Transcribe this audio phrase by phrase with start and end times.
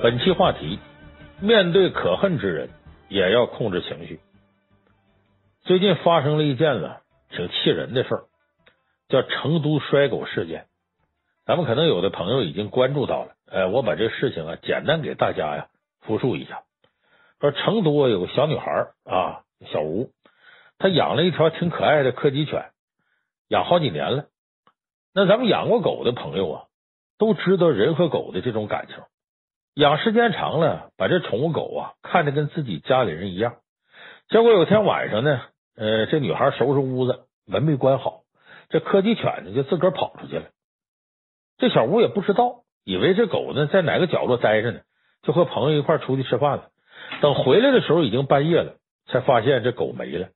[0.00, 0.78] 本期话题：
[1.40, 2.70] 面对可恨之人，
[3.08, 4.20] 也要控制情绪。
[5.62, 6.98] 最近发生了一件呢，
[7.30, 8.24] 挺气人的事儿，
[9.08, 10.66] 叫成都摔狗事件。
[11.46, 15.66] 咱们可能有的朋友已经关注到了，哎，我把这事情啊，简单给大家呀
[16.02, 16.62] 复述一下。
[17.40, 20.12] 说成都有个小女孩啊，小吴，
[20.78, 22.70] 她养了一条挺可爱的柯基犬，
[23.48, 24.26] 养好几年了。
[25.12, 26.64] 那咱们养过狗的朋友啊，
[27.18, 28.96] 都知道人和狗的这种感情。
[29.78, 33.58] 养时间长了，把这宠物狗啊看着跟自己家里人一样。
[34.28, 35.40] 结果有天晚上呢，
[35.76, 38.22] 呃，这女孩收拾屋子，门没关好，
[38.70, 40.46] 这柯基犬呢就自个儿跑出去了。
[41.58, 44.80] 这小吴也不知道，以为这狗呢在哪个角落待着呢，
[45.22, 46.70] 就和朋友一块出去吃饭了。
[47.20, 48.72] 等回来的时候已经半夜了，
[49.06, 50.30] 才发现这狗没了。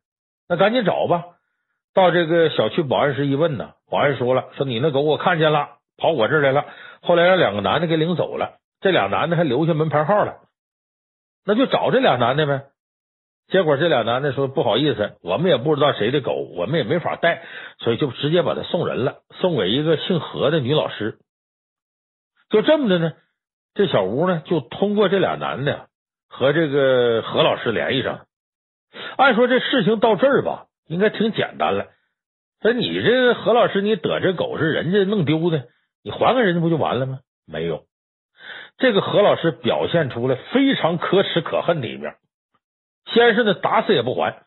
[0.48, 1.24] 那赶紧找吧。
[1.92, 6.64] 到这个小区保安室一问呢，保安说了，说你那狗我看见了，跑我这儿来了。
[7.00, 10.40] 后来让两个男的给领走了，这俩男的还留下门牌号了。
[11.46, 12.64] 那就找这俩男的呗。
[13.48, 17.42] 结果这俩男的说不好意思，我们也不知道谁的狗，我们也没法带，
[17.78, 21.18] 所以就直接把它送人了，送给一个姓何的女老师。
[22.50, 23.12] 就这么的呢，
[23.72, 25.88] 这小吴呢就通过这俩男的
[26.28, 28.26] 和这个何老师联系上。
[29.16, 30.66] 按说这事情到这儿吧。
[30.88, 31.86] 应该挺简单了。
[32.60, 35.68] 说你这何老师，你得这狗是人家弄丢的，
[36.02, 37.20] 你还给人家不就完了吗？
[37.46, 37.84] 没有，
[38.78, 42.16] 这个何老师表现出了非常可耻可恨的一面。
[43.12, 44.42] 先是呢打死也不还，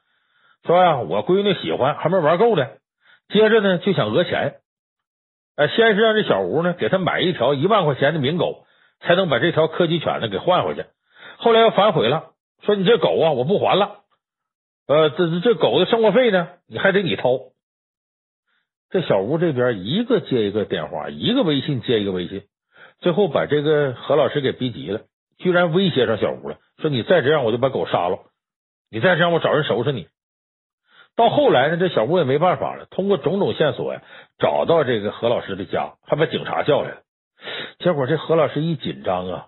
[0.64, 2.68] 说呀我闺女喜欢还没玩够呢。
[3.30, 4.56] 接着呢就想讹钱，
[5.56, 8.66] 哎，先是让这小吴呢给他买一条一万块钱的名狗，
[9.02, 10.86] 才能把这条柯基犬呢给换回去。
[11.38, 12.31] 后来又反悔了，
[12.64, 14.02] 说你这狗啊我不还了。
[14.88, 17.40] 呃，这这狗的生活费呢，你还得你掏。
[18.92, 22.44] 这小吴这边一个接一个电话，一个微信接一个微信，
[23.05, 25.01] 最后把这个何老师给逼急了，
[25.38, 28.17] 居然威胁上小吴了，说你再这样我就把狗杀了，
[28.89, 30.07] 你再这样我找人收拾你。
[31.16, 34.01] 到后来呢，这小吴也没办法了，通过种种线索呀，
[34.39, 37.01] 找到这个何老师的家，还把警察叫来了。
[37.77, 39.47] 结果这何老师一紧张啊。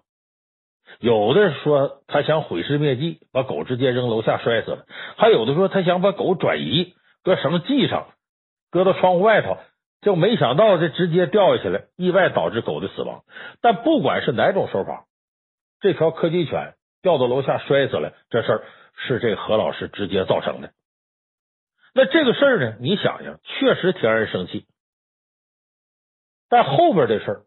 [1.00, 4.86] 有的说他想毁尸灭迹，把狗直接扔楼下摔死了；
[5.18, 6.94] 还有的说他想把狗转移，
[7.24, 8.10] 搁绳系上，
[8.70, 9.58] 搁到窗户外头，
[10.02, 13.24] 就没想到这直接掉下去了，意外导致狗的死亡。
[13.62, 15.06] 但不管是哪种说法，
[15.80, 18.64] 这条柯基犬掉到楼下摔死了，这事儿
[18.96, 20.72] 是这何老师直接造成的。
[21.94, 24.66] 那这个事儿呢，你想想，确实挺让人生气。
[26.50, 27.42] 但后边的事儿，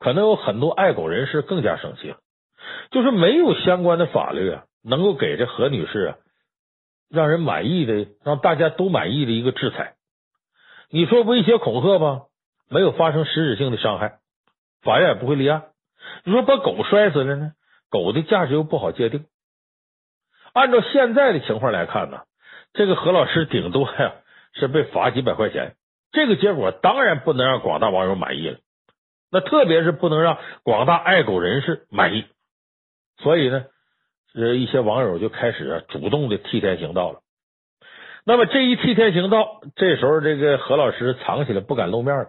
[0.00, 2.18] 可能有很多爱狗人士更加生气了。
[2.90, 6.16] 就是没有相关的法律啊，能够给这何女士啊，
[7.08, 9.94] 让人满意的，让大家都满意的一个制裁。
[10.90, 12.22] 你说威胁恐吓吧，
[12.70, 14.20] 没有发生实质性的伤害，
[14.82, 15.64] 法院也不会立案。
[16.24, 17.52] 你说把狗摔死了呢，
[17.90, 19.26] 狗的价值又不好界定。
[20.54, 22.22] 按照现在的情况来看呢，
[22.72, 24.14] 这个何老师顶多呀
[24.54, 25.76] 是被罚几百块钱，
[26.10, 28.58] 这个结果当然不能让广大网友满意了。
[29.30, 32.24] 那特别是不能让广大爱狗人士满意。
[33.18, 33.66] 所以呢，
[34.34, 37.20] 呃，一些网友就开始啊，主动的替天行道了。
[38.28, 42.26] 那么这一替天行道，这时候这个何老师藏起来不敢露面了。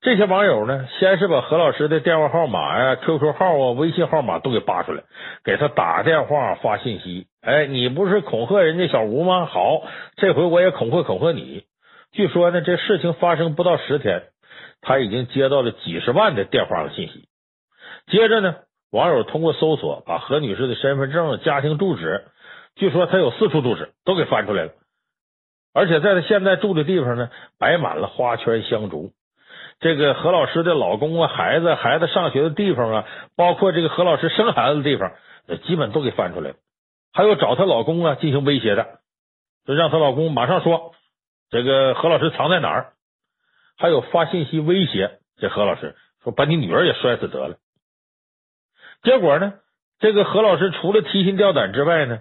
[0.00, 5.02] 这些网友呢，先是把何老师的电话号码呀、QQ 号啊、微信号码都给扒出来，
[5.42, 7.26] 给他打电话发信息。
[7.42, 9.46] 哎，你不是恐吓人家小吴吗？
[9.46, 9.82] 好，
[10.18, 11.64] 这回我也恐吓恐吓你。
[12.12, 14.22] 据说呢，这事情发生不到十天，
[14.82, 17.28] 他已经接到了几十万的电话和信息。
[18.06, 18.54] 接着呢。
[18.92, 22.26] 网友通过搜索，把何女士的身份证、家庭住址，
[22.76, 24.70] 据说她有四处住址，都给翻出来了。
[25.74, 29.12] 而且在她现在住的地方呢，摆满了花圈、香烛。
[29.80, 35.12] 这个何老师的老公啊、孩子、孩子上学的地方啊，包括这个何老师生孩子的地方，
[35.66, 36.56] 基本都给翻出来了。
[37.12, 39.00] 还有找她老公啊进行威胁的，
[39.66, 40.94] 就让她老公马上说
[41.50, 42.92] 这个何老师藏在哪儿。
[43.76, 47.56] 还有发信息威胁这何老师说把你女儿也摔死得了。
[49.02, 49.54] 结果呢，
[49.98, 52.20] 这个何老师除了提心吊胆之外呢，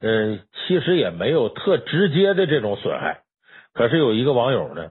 [0.00, 3.20] 呃，其实也没有特直接的这种损害。
[3.74, 4.90] 可是有一个网友呢，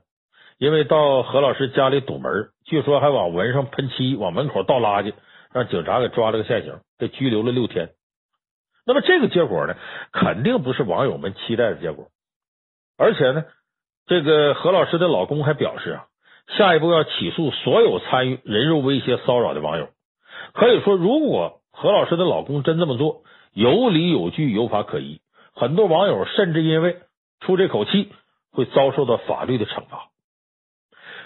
[0.57, 5.13] 因为到何老师家里堵门，据说还往门上喷漆，往门口倒垃圾，
[5.53, 7.89] 让警察给抓了个现行，被拘留了六天。
[8.85, 9.75] 那么这个结果呢，
[10.11, 12.07] 肯定不是网友们期待的结果。
[12.97, 13.45] 而且呢，
[14.05, 16.05] 这个何老师的老公还表示啊，
[16.57, 19.89] 下一步要起诉所有参与人肉威胁骚扰的网友。
[20.53, 23.23] 可以说，如果何老师的老公真这么做，
[23.53, 25.21] 有理有据，有法可依。
[25.53, 27.01] 很多网友甚至因为
[27.39, 28.11] 出这口气，
[28.51, 30.09] 会遭受到法律的惩罚。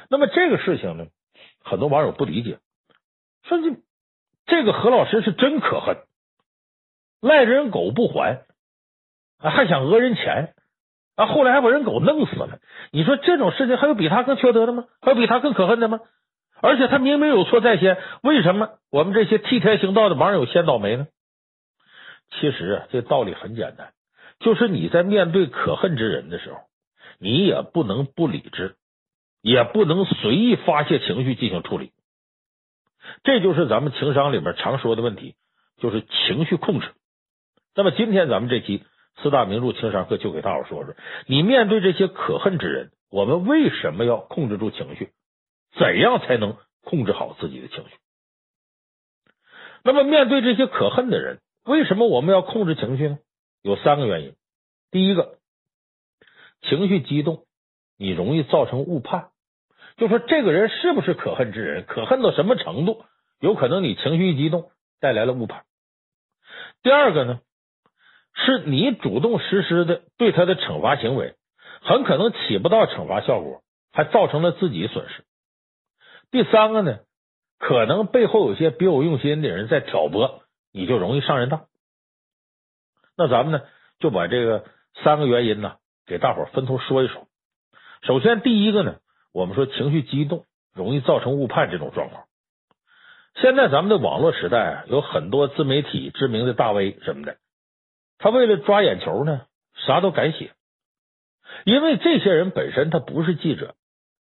[0.10, 1.06] 那么这个事情呢，
[1.64, 2.60] 很多网友不理解，
[3.44, 3.78] 说这
[4.46, 5.98] 这个何老师是真可恨，
[7.22, 8.44] 赖着人狗不还，
[9.40, 10.54] 还想讹人钱
[11.16, 11.26] 啊！
[11.26, 12.60] 后来还把人狗弄死了。
[12.92, 14.86] 你说这种事情还有比他更缺德的吗？
[15.02, 16.00] 还有比他更可恨的吗？
[16.62, 21.08] 而且他明明有错在先，为什么我们这些替天行道的网友先倒霉呢？
[22.40, 23.94] 其实，这道理很简单，
[24.40, 26.60] 就是你在面对可恨之人的时候，
[27.20, 28.76] 你也不能不理智，
[29.42, 31.92] 也不能随意发泄情绪进行处理。
[33.24, 35.36] 这就是咱们情商里面常说的问题，
[35.78, 36.88] 就是情绪控制。
[37.76, 38.84] 那么今天咱们这期
[39.22, 40.96] 四大名著情商课就给大伙说说，
[41.28, 45.12] 你面对这些可恨之人，我们为什么要控制住情绪？
[45.78, 47.96] 怎样才能控制好自己的情绪？
[49.84, 53.20] 那么面对这些可恨的人，为什么我们要控制情绪呢？
[53.62, 54.36] 有三个原因。
[54.92, 55.38] 第一个，
[56.62, 57.46] 情绪激动，
[57.98, 59.30] 你容易造成误判。
[59.96, 63.06] 就说这个人是不是可恨之人，可恨到什么程度，
[63.40, 65.64] 有可能你情绪一激动带来了误判。
[66.82, 67.40] 第二个呢，
[68.34, 71.36] 是你主动实施的对他的惩罚行为，
[71.82, 73.62] 很可能起不到惩罚效果，
[73.94, 75.24] 还造成了自己损失。
[76.30, 77.00] 第三个呢，
[77.58, 80.43] 可能背后有些别有用心的人在挑拨，
[80.74, 81.68] 你就容易上人当。
[83.16, 83.66] 那咱们呢，
[84.00, 84.66] 就把这个
[85.04, 87.28] 三个原因呢，给大伙分头说一说。
[88.02, 88.98] 首先，第一个呢。
[89.36, 92.26] 我们说情绪激动容易造成误判这种状况。
[93.34, 97.38] 现在咱们的网络时代啊，有很多自媒体知名的大 V 什么的，
[98.20, 100.54] 他为了抓眼球呢，啥都敢写。
[101.66, 103.74] 因为这些人本身他不是记者，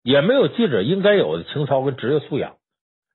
[0.03, 2.56] 也没有记者应该有的情操跟职业素养。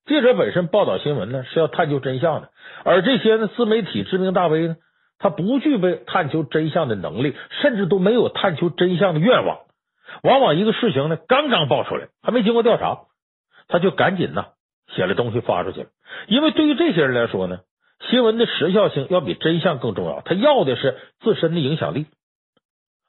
[0.06, 2.50] 记者本身报道新闻呢是要探究真相的，
[2.84, 4.76] 而这些呢自媒体知名大 V 呢，
[5.19, 9.60] 他不具备探求真相的能力，甚至都没有探求真相的愿望。
[10.22, 13.02] 往往一个事情呢，刚刚爆出来，还没经过调查，
[13.69, 14.46] 他就赶紧呢
[14.94, 15.87] 写了东西发出去了。
[16.26, 17.60] 因为对于这些人来说呢，
[18.10, 22.06] 新闻的时效性要比真相更重要，他要的是自身的影响力。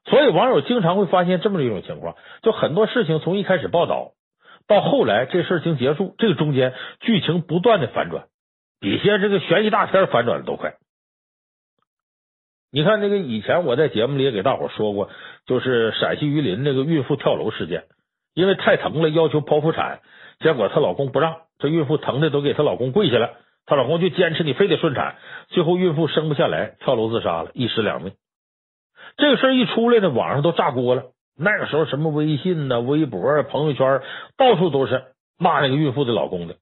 [0.05, 4.11] 所以网友经常会发现这么一种情况：就很多事情从一开始报道
[4.67, 8.25] 到后来这事情结束，这个中间剧情不断的反转，
[8.79, 10.75] 比些这个悬疑大片反转的都快。
[12.71, 15.09] 你看那个以前我在节目里也给大伙说过，
[15.45, 17.83] 就是陕西榆林那个孕妇跳楼事件，
[18.33, 19.99] 因为太疼了，要求剖腹产，
[20.39, 23.37] 结果她老公不让，这孕妇疼的都给她老公跪下了，
[23.67, 25.17] 她老公就坚持你非得顺产，
[25.49, 28.13] 最后孕妇生不下来，跳楼自杀了，一尸两命。
[29.17, 31.12] 这个事一出来呢，网上都炸锅了。
[31.37, 34.01] 那个时候什么微信呐、微博啊、朋友圈
[34.37, 35.03] 到处都是
[35.37, 36.55] 骂那个孕妇的老公的。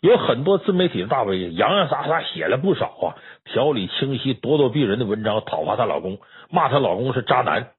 [0.00, 6.18] 有很多自媒体的大 V 洋洋洒洒写了不少啊，条理清晰、咄咄逼人的文章，讨伐她老公，
[6.50, 7.72] 骂她老公是渣男。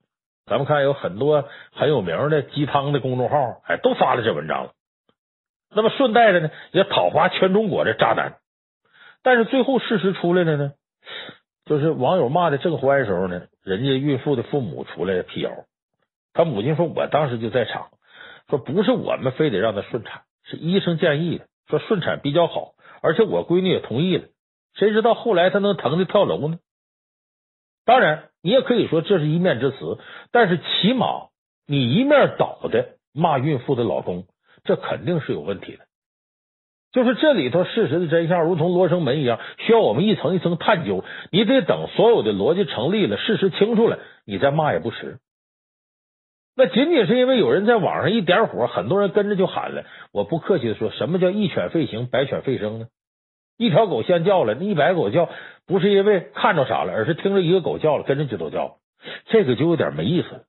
[0.45, 4.71] 咱们看有很多很有名的鸡汤的公众号，哎，都发了这文章了。
[5.73, 8.35] 那么顺带着呢，也讨伐全中国的渣男。
[9.23, 10.73] 但是最后事实出来了呢，
[11.65, 15.51] 就是网友骂的正欢的时候呢，人家孕妇的父母出来辟谣，
[16.33, 17.89] 他母亲说：“我当时就在场，
[18.49, 24.25] 说不是我们非得让她顺产，是医生建议的。”说顺产比较好，而且我闺女也同意了。
[24.73, 26.59] 谁知道后来她能疼的跳楼呢？
[27.85, 29.97] 当然，你也可以说这是一面之词，
[30.31, 31.29] 但是起码
[31.65, 34.25] 你一面倒的骂孕妇的老公，
[34.63, 35.85] 这肯定是有问题的。
[36.91, 41.05] 就是这里头事实的真相，如同罗生门一样，需要我们一层一层探究。
[41.31, 45.19] 你得等所有的逻辑成立了，事实清楚了，你再骂也不迟。
[46.55, 49.85] 那仅仅是因为有人在网上一点火，很多人跟着就喊了。
[50.11, 52.87] 我不客气的说，什么叫一犬吠形，百犬吠声呢？
[53.57, 55.29] 一条狗先叫了，那一百狗叫，
[55.65, 58.79] 不是因为看着啥了，而是听着一个狗叫了，跟着就都叫。
[59.25, 60.43] 这个就有点没意思了。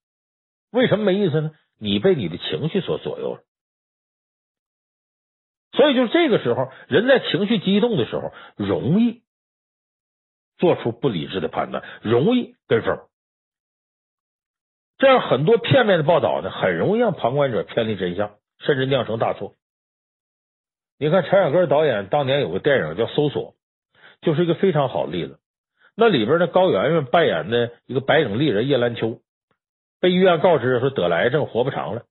[0.73, 1.53] 为什么没意思呢？
[1.79, 3.43] 你被你的情绪所左右了。
[5.73, 9.23] 所以，就是这个时候，人在情绪激动的时候，容易
[10.59, 12.99] 做出不理智的判断，容易跟风。
[15.03, 19.55] 这样很多片面的报道呢，很容易让旁观者偏离真相，甚至酿成大错。
[20.97, 23.51] 你看陈凯歌导演当年有个电影叫《搜索》，
[24.21, 25.41] 就是一个非常好的例子。
[25.97, 29.19] 那里边呢，高圆圆扮演的一个白领丽人叶兰秋，
[30.01, 32.03] 被医院告知说得癌症，活不长了。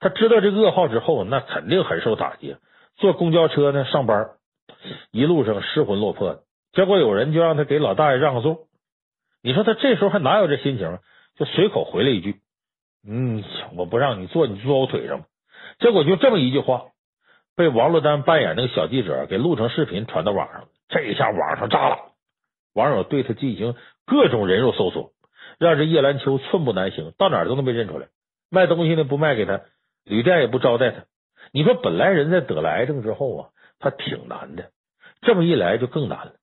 [0.00, 2.56] 他知道这噩耗之后，那肯定很受打击。
[2.96, 4.30] 坐公交车呢上班，
[5.10, 6.44] 一路上失魂落魄的。
[6.72, 8.68] 结果有人就让他给老大爷让个座。
[9.42, 10.98] 你说他这时候还哪有这心情？
[11.42, 12.36] 就随口回了一句
[13.04, 13.42] ：“嗯，
[13.76, 15.24] 我不让你坐，你坐我腿上。”
[15.80, 16.84] 结果就这么一句话，
[17.56, 20.68] 被王珞丹扮演那个小记者给录成视频传到网上。
[20.88, 22.12] 这一下网上炸了，
[22.74, 23.74] 网友对他进行
[24.06, 25.10] 各种人肉搜索，
[25.58, 28.06] 让这叶兰秋寸步难行，到哪儿都能被认出来。
[28.48, 29.62] 卖东西呢不卖给他，
[30.04, 31.06] 旅店也不招待他。
[31.50, 33.48] 你说本来人在得了癌症之后啊，
[33.80, 34.70] 他挺难的，
[35.22, 36.34] 这么一来就更难了。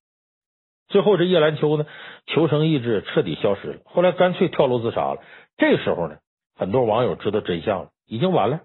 [0.90, 1.86] 最后这叶兰秋呢，
[2.26, 5.22] 求生意志彻底消失了，后来干脆跳楼自杀了。
[5.58, 6.18] 这时候呢，
[6.56, 8.62] 很多网友知道真相了，已经晚了。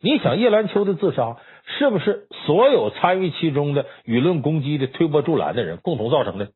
[0.00, 6.50] 你想叶兰秋的自杀是不是所有参与其中的舆论攻击的推波助澜的人共同造成的？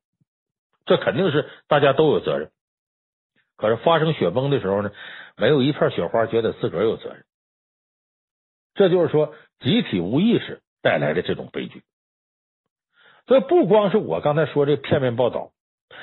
[0.85, 2.50] 这肯定是大家都有责任。
[3.56, 4.90] 可是发生雪崩的时候呢，
[5.37, 7.25] 没有一片雪花觉得自个儿有责任。
[8.75, 11.83] 这就是说，集体无意识带来的这种悲剧。
[13.26, 15.50] 所以不光是我刚才说这片面报道，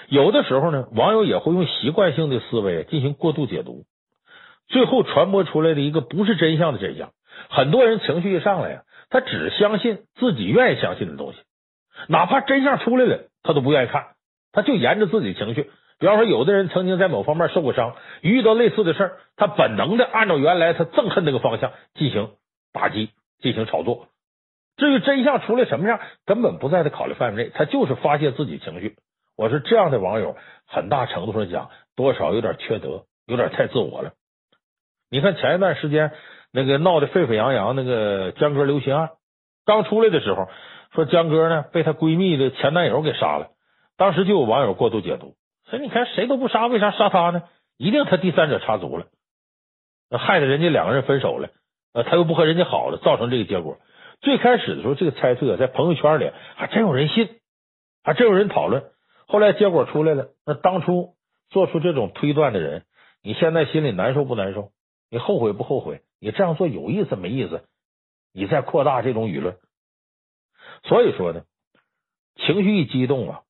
[0.09, 3.85] 有的时候呢，网友也会用习惯性的思维进行过度解读，
[4.67, 7.11] 最后传播出来的一个不是真相的真相。
[7.49, 11.39] 很多人情绪一上来呀，他只相信自己愿意相信的东西，
[12.07, 14.07] 哪怕真相出来了，他都不愿意看，
[14.51, 15.71] 他就沿着自己情绪。
[15.99, 22.31] 比方说，有的人曾经在某方面受过伤，遇到类似的事儿，他本能的按照原来他憎恨那个方向进行
[22.73, 24.07] 打击、进行炒作。
[24.77, 28.95] 至于真相出来什么样，根本不在他考虑范围内，他就是发泄自己情绪。
[29.37, 30.35] 我说这样的网友，
[30.67, 34.13] 很大程度上讲，多少有点缺德，有点太自我了。
[35.09, 36.11] 你看前一段时间。
[36.55, 39.09] 那个闹得沸沸扬扬那个江歌刘鑫案
[39.65, 40.49] 刚出来的时候，
[40.93, 43.47] 说江歌呢被她闺蜜的前男友给杀了，
[43.97, 45.33] 当时就有网友过度解读，
[45.67, 47.41] 说你看谁都不杀，为啥杀他呢？
[47.77, 49.07] 一定他第三者插足了，
[50.19, 51.49] 害得人家两个人分手了，
[51.91, 53.79] 呃，他又不和人家好了，造成这个结果。
[54.23, 57.29] 最开始的时候，这个猜测在朋友圈里还真有人信，
[58.03, 58.85] 还真有人讨论。
[59.27, 61.13] 后来结果出来了，那当初
[61.49, 62.85] 做出这种推断的人，
[63.21, 64.71] 你现在心里难受不难受？
[65.11, 66.01] 你后悔不后悔？
[66.19, 67.65] 你这样做有意思没意思？
[68.33, 69.57] 你在扩大这种舆论，
[70.83, 71.43] 所以说呢，
[72.37, 73.41] 情绪一激动啊，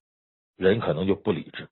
[0.56, 1.68] 人可能就不理智。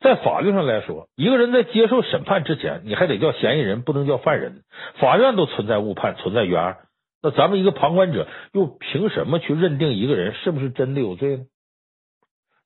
[0.00, 4.64] 在法律上来说，一个人在接受审判之前，你还得叫嫌疑人，不能叫犯人。
[4.98, 6.78] 法院都存在误判，存在冤案，
[7.22, 11.46] 那咱们一个旁观者又凭什么去认定一个人是不是真的有罪呢？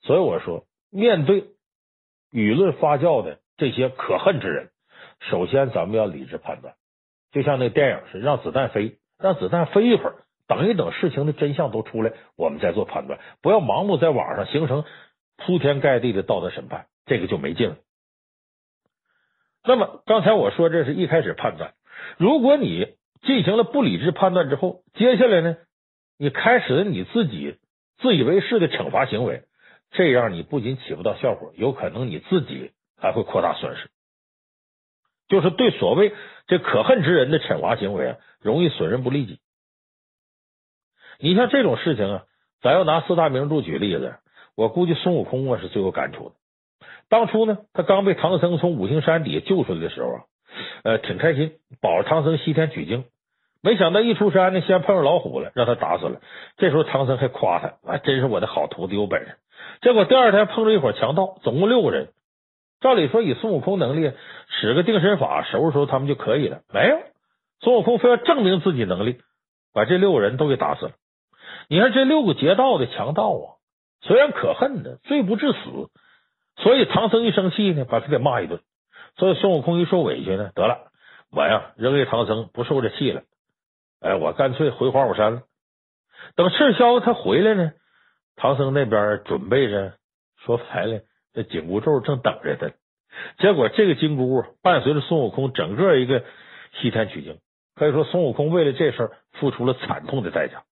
[0.03, 1.49] 所以我说，面对
[2.31, 4.71] 舆论发酵的这些可恨之人，
[5.21, 6.75] 首先咱们要理智判断。
[7.33, 10.15] 就像那电影是让子弹飞，让子弹飞一会儿，
[10.47, 14.85] 等一等事情的真相都出来，我们再做判断，不要盲目在网上形成
[15.37, 17.77] 铺天盖地的道德审判，这个就没劲了。
[19.65, 21.75] 那么刚才我说这是一开始判断，
[22.19, 22.95] 如果你
[23.27, 25.57] 进行了不理智判断之后，接下来呢，
[26.19, 27.57] 你开始了你自己
[27.99, 29.45] 自以为是的惩罚行为，
[29.91, 33.91] 这样你不仅起不到效果，有可能你自己还会扩大损失。
[35.27, 36.13] 就是对所谓
[36.47, 39.41] 这可恨之人的惩罚行为啊，容易损人不利己。
[41.19, 42.25] 你像这种事情啊，
[42.61, 44.17] 咱要拿四大名著举例子，
[44.55, 46.35] 我估计孙悟空啊是最有感触的。
[47.09, 50.21] 当初呢，他刚被唐僧从五行山底下救出来的时候啊，
[50.83, 53.05] 呃，挺开心，保着唐僧西天取经。
[53.65, 56.21] 没想到一出山呢，先碰上老虎了，让他打死了。
[56.59, 59.39] 这时候唐僧还夸他，啊，真是我的好徒弟，有本事。
[59.81, 62.11] 结果第二天碰着一伙强盗，总共六个人。
[62.83, 64.13] 照理说，以孙悟空能力，
[64.49, 66.61] 使个定身法收拾收拾他们就可以了。
[66.75, 66.99] 没有，
[67.61, 69.17] 孙悟空非要证明自己能力，
[69.73, 70.93] 把这六个人都给打死了。
[71.71, 73.57] 你看这六个劫道的强盗啊，
[74.03, 75.57] 虽然可恨的，罪不至死。
[76.59, 78.61] 所以唐僧一生气呢，把他给骂一顿。
[79.17, 80.93] 所以孙悟空一受委屈呢，得了，
[81.33, 83.23] 我呀扔给唐僧不受这气了。
[84.05, 85.43] 哎，我干脆回花果山了。
[86.37, 87.73] 等赤霄他回来呢，
[88.37, 89.95] 唐僧那边准备着
[90.45, 91.01] 说白了。
[91.33, 92.69] 这紧箍咒正等着他，
[93.43, 96.23] 结果这个金箍伴随着孙悟空整个一个
[96.75, 97.39] 西天取经，
[97.75, 100.63] 可以说孙悟空为了这事付出了惨痛的代价。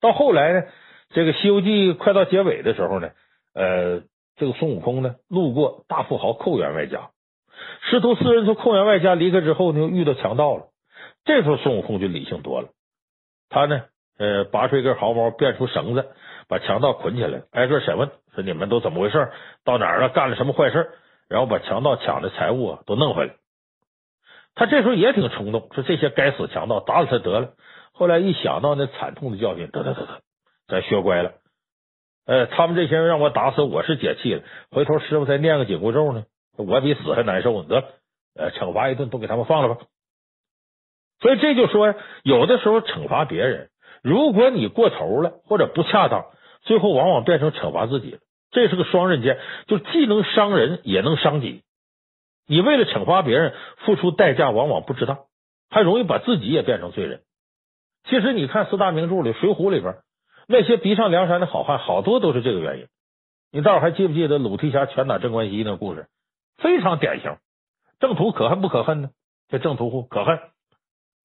[0.00, 0.62] 到后来呢，
[1.08, 3.10] 这个《西游记》快到结尾的时候呢，
[3.54, 4.02] 呃，
[4.36, 7.10] 这个孙悟空呢路过大富豪寇员外家，
[7.90, 10.68] 师徒四人从寇员外家离开之后呢，又遇到强盗了。
[11.24, 12.68] 这时候孙悟空就理性多了，
[13.48, 13.84] 他呢，
[14.18, 16.10] 呃，拔出一根毫毛，变出绳子，
[16.48, 18.10] 把强盗捆起来，挨个审问。
[18.34, 19.30] 说你们都怎么回事？
[19.64, 20.08] 到哪儿了？
[20.10, 20.90] 干了什么坏事？
[21.28, 23.34] 然后把强盗抢的财物啊都弄回来。
[24.54, 27.52] 他这时候也挺冲动，说这些该死强盗打死他得了。
[27.92, 30.20] 后来一想到那惨痛的教训，得得得得，
[30.68, 31.32] 咱学乖了。
[32.26, 34.42] 呃，他们这些人让我打死，我是解气了。
[34.70, 36.24] 回头师傅再念个紧箍咒呢，
[36.56, 37.68] 我比死还难受呢。
[37.68, 37.84] 得，
[38.36, 39.80] 呃，惩罚一顿，都给他们放了吧。
[41.24, 43.70] 所以这就说，有的时候惩罚别人，
[44.02, 46.26] 如果你过头了或者不恰当。
[46.64, 48.18] 最后往往变成惩罚自己了，
[48.50, 51.62] 这是个双刃剑，就既能伤人也能伤己。
[52.46, 53.52] 你为了惩罚别人
[53.84, 55.18] 付出代价，往往不值当，
[55.70, 57.20] 还容易把自己也变成罪人。
[58.08, 59.96] 其实你看四大名著里，《水浒》里边
[60.48, 62.86] 那些逼上梁山的好汉，好多都是这个原因。
[63.52, 66.06] 你到时候还记不记得鲁提辖拳打镇关西那故事？
[66.56, 67.36] 非常典型。
[68.00, 69.10] 郑屠可恨不可恨呢？
[69.50, 70.38] 这郑屠户可恨，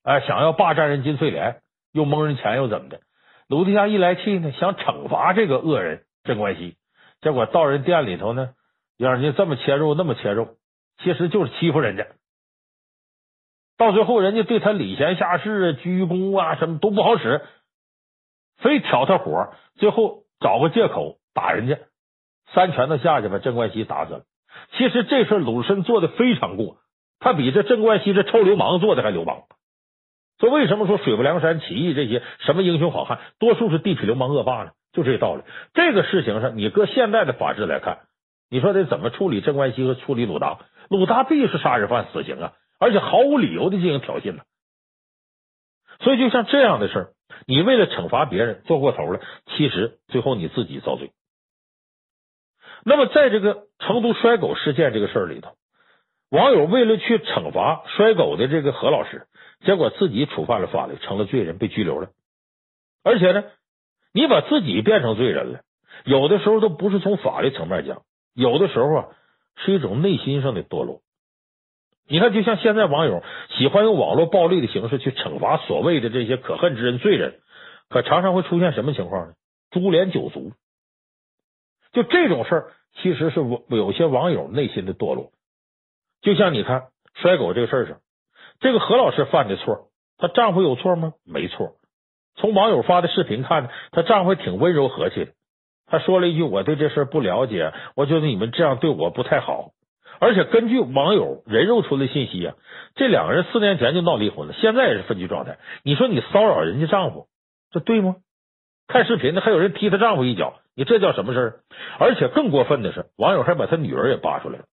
[0.09, 1.61] 啊，想要霸占人金翠莲，
[1.91, 3.01] 又蒙人钱，又怎么的？
[3.47, 6.77] 鲁地下一来气呢，想惩罚这个恶人镇关西，
[7.21, 8.49] 结果到人店里头呢，
[8.97, 10.55] 让人家这么切肉，那么切肉，
[11.03, 12.07] 其实就是欺负人家。
[13.77, 17.41] 到最后，人家对他礼贤下士、鞠躬啊，什么都不好使，
[18.57, 21.77] 非挑他火，最后找个借口打人家，
[22.51, 24.23] 三拳头下去把镇关西打死了。
[24.71, 26.77] 其实这事鲁智深做的非常过，
[27.19, 29.43] 他比这镇关西这臭流氓做的还流氓。
[30.39, 34.71] 所以为什么说水泊梁山起义这些什么英雄好汉，多数是地痞流氓恶霸呢？
[34.93, 35.43] 就这道理。
[35.73, 37.99] 这个事情上，你搁现在的法制来看，
[38.49, 40.59] 你说得怎么处理镇关西和处理鲁达？
[40.89, 42.53] 鲁达必是杀人犯，死刑啊！
[42.79, 44.43] 而且毫无理由的进行挑衅了，
[45.99, 47.09] 所以就像这样的事儿，
[47.45, 51.11] 你为了惩罚别人做过头了，其实最后你自己遭罪。
[52.85, 55.57] 那么在这个成都摔狗事件这个事儿里头，
[56.31, 59.27] 网友为了去惩罚摔狗的这个何老师，
[59.61, 62.09] 结果自己触犯了法律，成了罪人，被拘留了。
[63.03, 63.43] 而且呢，
[64.13, 65.61] 你把自己变成罪人了，
[66.05, 69.07] 有的时候都不是从法律层面讲，有的时候啊
[69.57, 71.01] 是一种内心上的堕落。
[72.07, 73.23] 你看，就像现在网友
[73.57, 77.39] 喜欢用网络暴力的形式去惩罚所谓的这些可恨之人、罪人，
[77.87, 79.33] 可常常会出现什么情况呢？
[79.69, 80.53] 株连九族。
[81.91, 85.31] 就这种事儿，其实是有些网友内心的堕落。
[86.21, 87.99] 就像你看摔狗这个事儿上，
[88.59, 91.13] 这个何老师犯的错，她丈夫有错吗？
[91.25, 91.75] 没错。
[92.35, 95.31] 从网友发的视频看，她丈夫挺温柔和气的。
[95.91, 99.71] 他说了一句：“我对这事不了解，我觉得你们这样对我不太好。”
[100.21, 102.55] 而且根据网友人肉出的信息啊，
[102.93, 105.57] 这两个人四年前就闹离婚了，现在也是分居状态。
[105.83, 107.27] 你说你骚扰人家丈夫，
[107.71, 108.17] 这对吗？
[108.87, 111.53] 看视频的还有人踢她丈夫一脚，你这叫什么事儿？
[111.97, 114.65] 而且更过分的是，网友还把他女儿也扒出来了，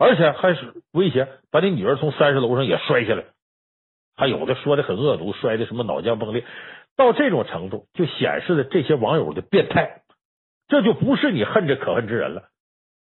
[0.00, 3.24] 而且还是威胁把你女儿从三十楼上也摔下来，
[4.16, 6.42] 还有的说的很恶毒，摔的什么脑浆崩裂，
[6.96, 10.00] 到这种程度就显示了这些网友的变态，
[10.68, 12.44] 这就不是你恨这可恨之人了。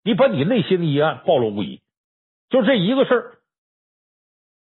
[0.04, 1.80] 你把你内心的阴暗暴露无遗，
[2.48, 3.32] 就这一个事儿，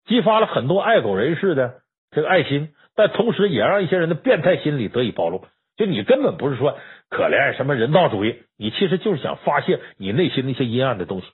[0.05, 5.45] 激发了很多爱狗人士的这个爱心，但同时也让一些人的变态心理得以暴露。
[5.77, 6.77] 就你根本不是说
[7.09, 11.27] 可怜什么人道主义，你其实就是想发泄你内心那些阴暗的东西。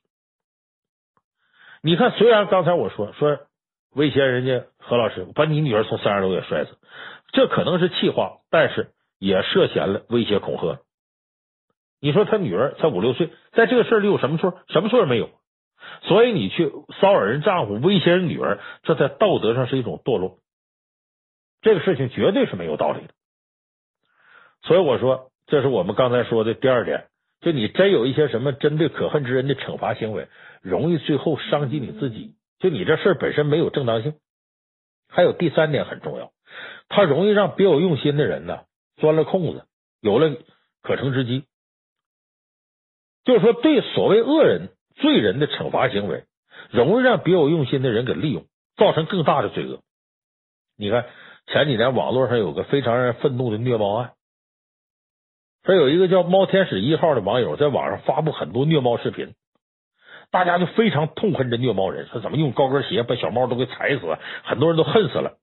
[1.86, 3.42] 你看，虽然刚才我说说
[3.94, 6.80] 威胁人家何老师把你女儿从三十楼给摔死，
[7.32, 10.80] 这可能是气话，但是也涉嫌了威胁恐吓。
[12.02, 14.60] 你说他女儿才五六岁，在这个事儿里有什么错？
[14.68, 15.30] 什么错也没有。
[16.02, 20.40] 所以你去骚扰人丈夫、威胁人女儿，这在道德上是一种堕落。
[21.62, 23.14] 这个事情绝对是没有道理的。
[24.64, 27.06] 所以我说，这是我们刚才说的第二点。
[27.42, 30.28] 就你真有一些什么针对可恨之人的惩罚行为，
[30.62, 32.36] 容易最后伤及你自己。
[32.60, 34.16] 就你这事本身没有正当性。
[35.08, 36.32] 还有第三点很重要，
[36.90, 38.64] 它容易让别有用心的人呢
[38.98, 39.66] 钻了空子，
[40.02, 40.36] 有了
[40.82, 41.46] 可乘之机。
[43.24, 46.26] 就是说，对所谓恶人、罪人的惩罚行为，
[46.70, 48.46] 容易让别有用心的人给利用，
[48.76, 49.82] 造成更大的罪恶。
[50.78, 51.06] 你看，
[51.48, 54.14] 前几年网络上有个非常让人愤怒的虐猫案，
[55.66, 59.34] 说有一个叫“猫天使一号”的网友在网上发布很多虐猫视频，
[60.32, 65.38] 大家就非常痛恨这虐猫人，说怎么用高跟鞋把小猫都给踩死，很多人都恨死了。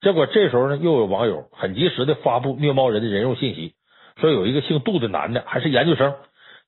[0.00, 3.74] 结果这时候呢，又有网友很及时的发布虐猫人的人肉信息，
[4.20, 6.14] 说有一个姓杜的男的，还是研究生。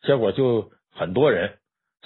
[0.02, 1.54] 结果就很多人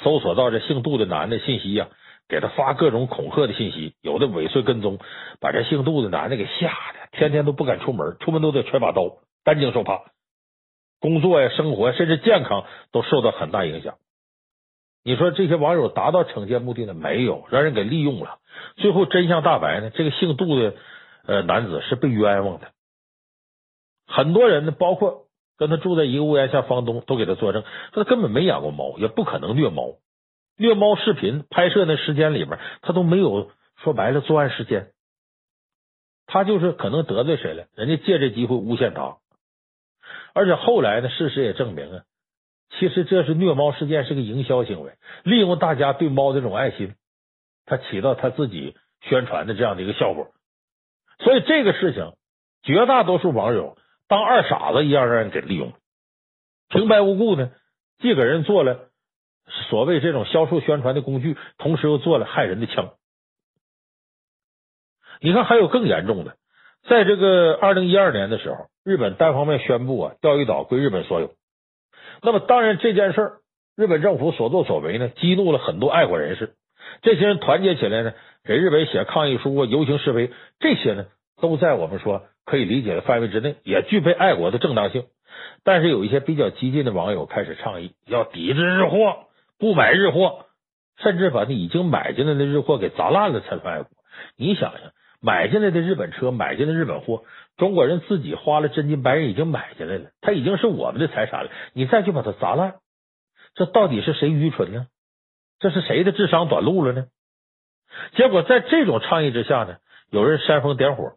[0.03, 1.89] 搜索到这姓杜的男的信息呀、
[2.31, 4.99] 给他发各种恐吓的信息，有的尾随跟踪，
[5.39, 10.01] 把这姓杜的男的给吓得天天都不敢出门，出门都得揣把刀，担惊受怕，
[11.01, 13.97] 工作呀、生活甚至健康都受到很大影响。
[15.05, 16.95] 你说这些网友达到惩戒目的呢？
[16.95, 18.39] 没有，让人给利用了。
[18.77, 20.75] 最后真相大白呢，这个姓杜的
[21.27, 22.69] 呃男子是被冤枉的。
[24.07, 25.25] 很多人呢，包括。
[25.59, 29.97] 跟他住在一个屋檐下，房东都给他作证，说他根本没养过猫，也不可能虐猫。
[30.57, 33.51] 虐猫视频拍摄那时间里边，他都没有
[33.83, 34.93] 说白了作案时间。
[36.29, 39.17] 他就是可能得罪谁了，人家借这机会诬陷他。
[40.39, 42.03] 而且后来呢，事实也证明啊，
[42.79, 44.93] 其实这是虐猫事件是个营销行为，
[45.25, 46.95] 利用大家对猫的这种爱心，
[47.67, 50.29] 他起到他自己宣传的这样的一个效果。
[51.19, 52.13] 所以这个事情，
[52.63, 53.77] 绝大多数网友。
[54.07, 55.73] 当二傻子一样让人给利用，
[56.69, 57.51] 平白无故呢，
[57.99, 58.91] 既给人做了
[59.69, 62.95] 所谓这种销售宣传的工具，同时又做了害人的枪。
[65.21, 66.37] 你看，还有更严重的，
[66.89, 71.33] 在这个二零一二年的时候，日本单方面宣布啊，钓鱼岛归日本所有。
[72.23, 73.33] 那么，当然这件事儿，
[73.77, 76.55] 日本政府所作所为呢，激怒了很多爱国人士。
[77.03, 81.05] 这些人团结起来呢，给日本写抗议书啊，游行示威，这些呢，
[81.39, 82.23] 都在我们说。
[82.47, 85.05] 可以理解的范围之内，也具备爱国的正当性。
[85.65, 89.27] 但是有一些比较激进的网友开始倡议，要抵制日货，
[89.59, 90.47] 不买日货，
[90.97, 93.91] 甚至把那已经买进来的日货给砸烂了才算爱国。
[94.39, 97.25] 你想想，买进来的日本车，买进的日本货，
[97.57, 102.77] 中国人自己花了真金白银已经买进来了，它已经是我们的财产了，你再去把它砸烂，
[103.55, 104.87] 这到底是谁愚蠢呢？
[105.59, 107.07] 这是谁的智商短路了呢？
[108.15, 109.79] 结果在这种倡议之下呢，
[110.11, 111.15] 有人煽风点火，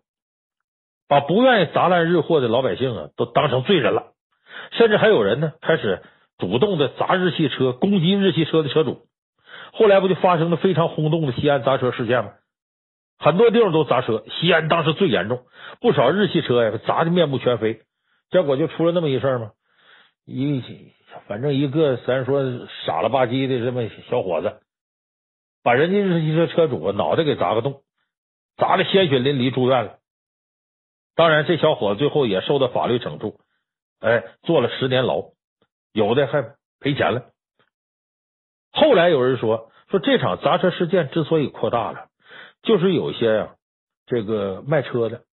[1.08, 4.14] 把不愿意砸烂日货的老百姓啊都当成罪人了，
[4.72, 6.02] 甚至还有人呢开始
[6.40, 9.06] 主动的砸日系车，攻击日系车的车主。
[9.74, 12.32] 后来不就发生了非常轰动的西安砸车事件吗？
[13.22, 15.46] 很多地方都砸车，西安当时最严重，
[15.80, 17.84] 不少日系车呀砸的面目全非。
[18.32, 19.52] 结果就出了那么一事吗？
[20.26, 20.64] 一
[21.28, 22.44] 反正一个咱说
[22.86, 24.62] 傻了吧唧的这么小伙子。
[25.64, 27.84] 把人家日系车车主脑袋给砸个洞，
[28.58, 29.98] 砸的鲜血淋漓，住院了。
[31.16, 33.40] 当然，这小伙子最后也受到法律惩处，
[34.00, 35.26] 哎，坐了十年牢，
[35.94, 37.26] 有的还赔钱了。
[38.72, 42.08] 后来有人说，说这场砸车事件之所以扩大了，
[42.64, 43.56] 就是有些呀、
[44.06, 45.24] 这个卖车的，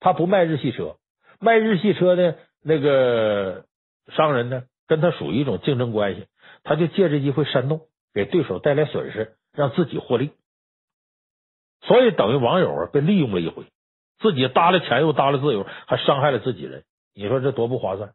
[0.00, 0.96] 他不卖日系车，
[1.40, 3.64] 卖日系车的那个
[4.08, 6.26] 商人呢，跟他属于一种竞争关系，
[6.62, 7.82] 他就借这机会煽动，
[8.14, 9.36] 给对手带来损失。
[9.54, 10.30] 让自己获利，
[11.82, 13.66] 所以等于网友啊被利用了一回，
[14.18, 18.14] 自己搭了钱又搭了自由，还伤害了自己人，你说这多不划算？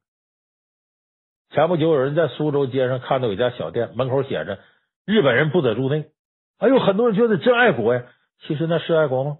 [1.52, 4.58] 前不久有人在苏州街上看到有一家小店，门口写着
[5.06, 6.10] “日本人不得入内”，
[6.58, 8.06] 哎呦，很多人觉得真爱国呀。
[8.42, 9.38] 其实那是爱国吗？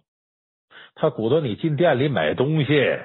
[0.96, 3.00] 他鼓动你进店里买东西，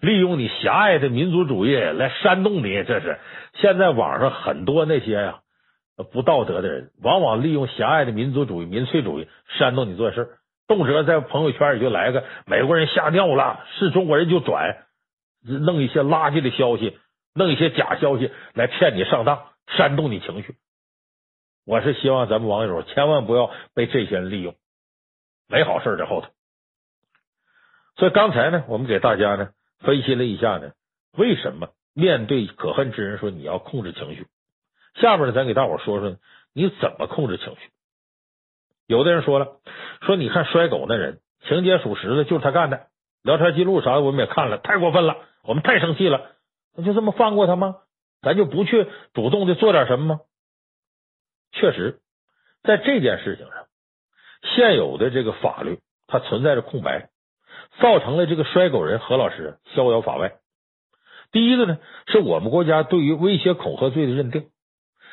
[0.00, 3.18] 利用你狭隘的民族主义来煽动你，这是
[3.54, 5.40] 现在网上很多那些呀。
[6.12, 9.28] 不道德的人，往往利用狭隘的民族主义、民粹主义
[9.58, 10.28] 煽动你做事，
[10.68, 14.76] 动辄在朋友圈里就来个美国人吓尿了，是中国人就转，
[15.42, 16.98] 弄一些垃圾的消息，
[17.34, 20.56] 弄一些假消息来骗你上当，煽动你情绪。
[21.64, 24.54] 我是希望咱们网友千万不要被这些人利用，
[25.48, 26.28] 没好事在后头。
[27.96, 30.72] 所以刚才呢，我们给大家呢分析了一下呢，
[31.12, 34.26] 为什么面对可恨之人说你要控制情绪。
[34.94, 36.16] 下边呢，咱给大伙说说
[36.52, 37.70] 你怎么控制情绪。
[38.86, 39.60] 有的人说了，
[40.02, 42.88] 说你看摔狗那人情节属实的，就是他干的，
[43.22, 46.32] 聊天记录啥的我们也看了，太过分了，我们太生气了，
[46.74, 47.76] 那就这么放过他吗？
[48.22, 50.20] 咱就不去主动的做点什么吗？
[51.52, 52.00] 确实，
[52.62, 53.66] 在这件事情上，
[54.54, 57.08] 现有的这个法律它存在着空白，
[57.80, 60.32] 造成了这个摔狗人何老师逍遥法外。
[61.32, 64.46] 第一个呢，是我们国家对于威胁恐吓罪的认定。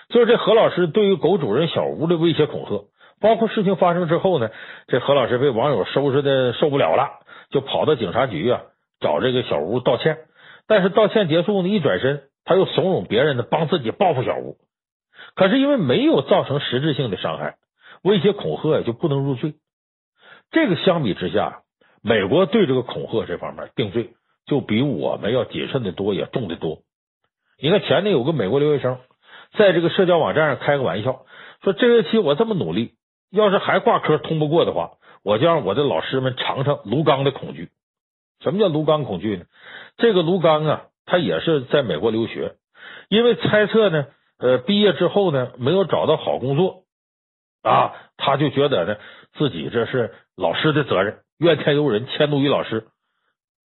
[0.10, 2.86] 就是这何老师对于狗主人小吴的威胁恐吓，
[3.20, 4.50] 包括事情发生之后呢，
[4.88, 7.20] 这何老师被网友收拾的受不了了，
[7.50, 8.62] 就跑到警察局啊
[9.00, 10.18] 找这个小吴道歉。
[10.68, 14.58] 但是道歉结束呢，一转身他又怂恿别人呢帮自己报复小吴。
[15.36, 17.56] 可是因为没有造成实质性的伤害，
[18.04, 19.56] 威胁恐吓也就不能入罪。
[20.52, 21.62] 这个相比之下，
[22.04, 24.12] 美国对这个恐吓这方面定罪
[24.46, 26.80] 就比我们要谨慎的多，也重的多。
[27.60, 29.00] 你看前年有个美国留学生。
[29.56, 31.28] 在这个社交网站上开个玩笑，
[31.62, 32.96] 说这学期我这么努力，
[33.30, 37.70] 要是还挂科通不过的话，我就让我的老师们尝尝卢刚的恐惧。
[38.40, 39.46] 什么叫卢刚恐惧呢？
[39.98, 42.56] 这个卢刚啊，他也是在美国留学，
[43.10, 44.08] 因为猜测呢，
[44.40, 46.83] 呃，毕业之后呢，没有找到好工作
[47.64, 48.98] 啊，他就觉得呢，
[49.34, 52.88] 自己这是老师的责任，怨天尤人，迁怒于老师，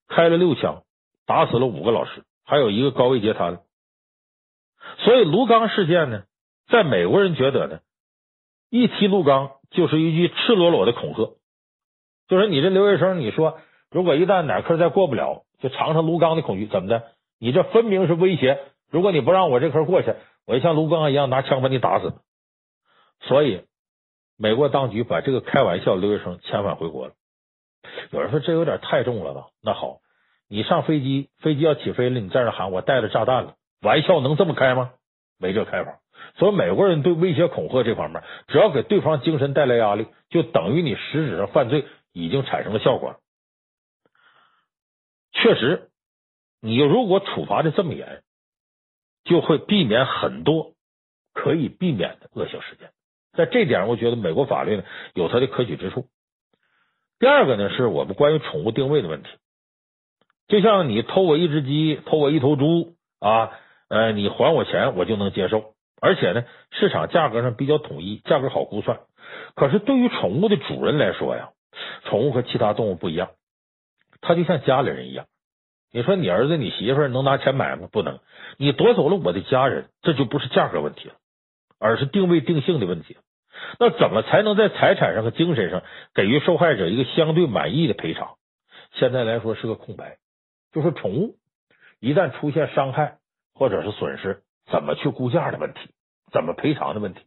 [0.08, 0.84] 开了六枪，
[1.26, 3.60] 打死了五个老师，还有一个高位截瘫。
[5.00, 6.24] 所以卢刚事件呢，
[6.70, 7.80] 在美国人觉得呢，
[8.70, 11.36] 一提卢刚就是一句赤裸裸的恐吓，
[12.28, 17.04] 就是你这留学生，你说如果一旦哪科再过不了，就尝尝卢刚的恐惧，怎么的？
[17.40, 18.60] 你这分明是威胁，
[18.92, 20.14] 如果你不让我这科过去，
[20.46, 22.14] 我就像卢刚一样拿枪把你打死。
[23.22, 23.64] 所以
[24.38, 27.14] 美国当局把这个开玩笑留学生遣返回国了。
[28.12, 29.48] 有人说这有点太重了吧？
[29.62, 30.00] 那好，
[30.48, 33.56] 你上飞机，飞机要起飞了，你在这喊我带了炸弹了。
[33.82, 34.92] 玩笑能这么开吗？
[35.40, 36.00] 没这开法。
[36.36, 43.20] 所以美国人对威胁恐吓这方面，只要给对方精神带来压力，就等于你实质上犯罪已经产生了效果。
[45.32, 45.90] 确实，
[46.62, 48.24] 你如果处罚的这么严，
[49.24, 50.74] 就会避免很多
[51.34, 52.92] 可以避免的恶性事件。
[53.38, 56.08] 在这点，我觉得美国法律呢有它的可取之处。
[57.20, 59.30] 第二个呢，是我们关于宠物定位的问题。
[60.50, 63.52] 就像你偷我一只鸡，偷我一头猪啊。
[63.90, 69.00] 呃，你还我钱，我就能接受，而且呢，市场价格上比较统一，价格好估算。
[69.56, 71.52] 可是对于宠物的主人来说呀，
[72.04, 73.30] 宠物和其他动物不一样，
[74.20, 75.26] 它就像家里人一样，
[75.94, 77.88] 你说你儿子你媳妇能拿钱买吗？
[77.90, 78.20] 不能。
[78.58, 81.16] 你夺走了我的家人，这就不是价格问题了，
[81.80, 83.16] 而是定位定性的问题。
[83.80, 88.36] 那怎么才能在财产上和精神上给予受害者一个相对满意的赔偿？
[88.94, 90.18] 现在来说是个空白，
[90.74, 91.36] 就是宠物
[92.00, 93.18] 一旦出现伤害
[93.54, 94.42] 或者是损失，
[94.72, 95.80] 怎么去估价的问题，
[96.32, 97.22] 怎么赔偿的问题。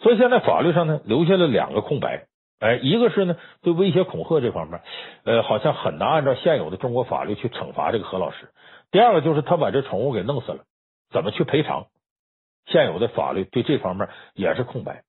[0.00, 2.26] 所以现在法律上呢留下了两个空白，
[2.60, 4.80] 哎，一个是呢对威胁恐吓这方面，
[5.24, 8.50] 呃，好像很难按照现有的中国法律去惩罚这个何老师。
[8.90, 10.64] 第二个就是他把这宠物给弄死了，
[11.10, 11.86] 怎么去赔偿？
[12.66, 15.02] 现有的法律对这方面也是空白。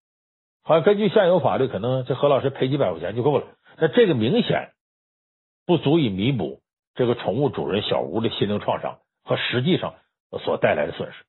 [0.68, 3.46] 好像根据现有法律，可能这何老师赔几百块钱就够了。
[3.78, 4.74] 那这个明显
[5.66, 6.60] 不足以弥补
[6.94, 9.96] 这个宠物主人小吴的心灵创伤和实际上
[10.44, 11.24] 所带来的损失。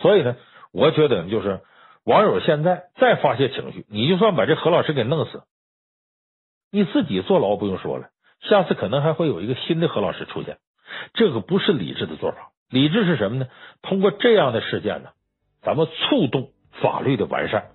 [0.00, 0.36] 所以呢，
[0.72, 1.60] 我觉得就是。
[2.06, 5.42] 网友现在再发泄情绪，你就算把这何老师给弄死，
[6.70, 8.10] 你自己坐牢不用说了，
[8.42, 10.58] 下次可能还会有一个新的何老师出现，
[11.14, 12.52] 这个不是理智的做法。
[12.70, 13.48] 理智是什么呢？
[13.82, 15.10] 通过这样的事件呢，
[15.62, 17.72] 咱们触动法律的完善，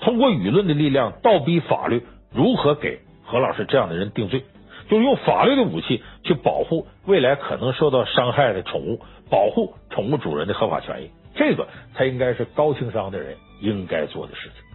[0.00, 4.44] 通过舆论的力量倒逼法律如何给何老师这样的人定罪，
[4.88, 14.65] 就用法律的武器去保护未来可能受到伤害的宠物，保护宠物主人的合法权益，这个才应该是高情商的人应该做的事情。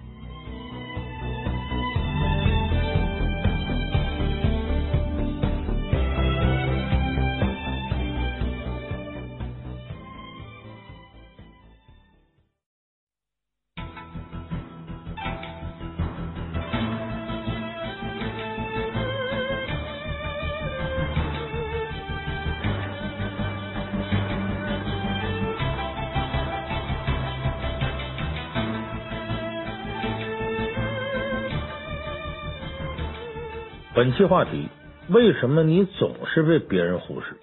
[34.14, 34.70] 期话题：
[35.10, 37.38] 为什么你总是被别人忽视？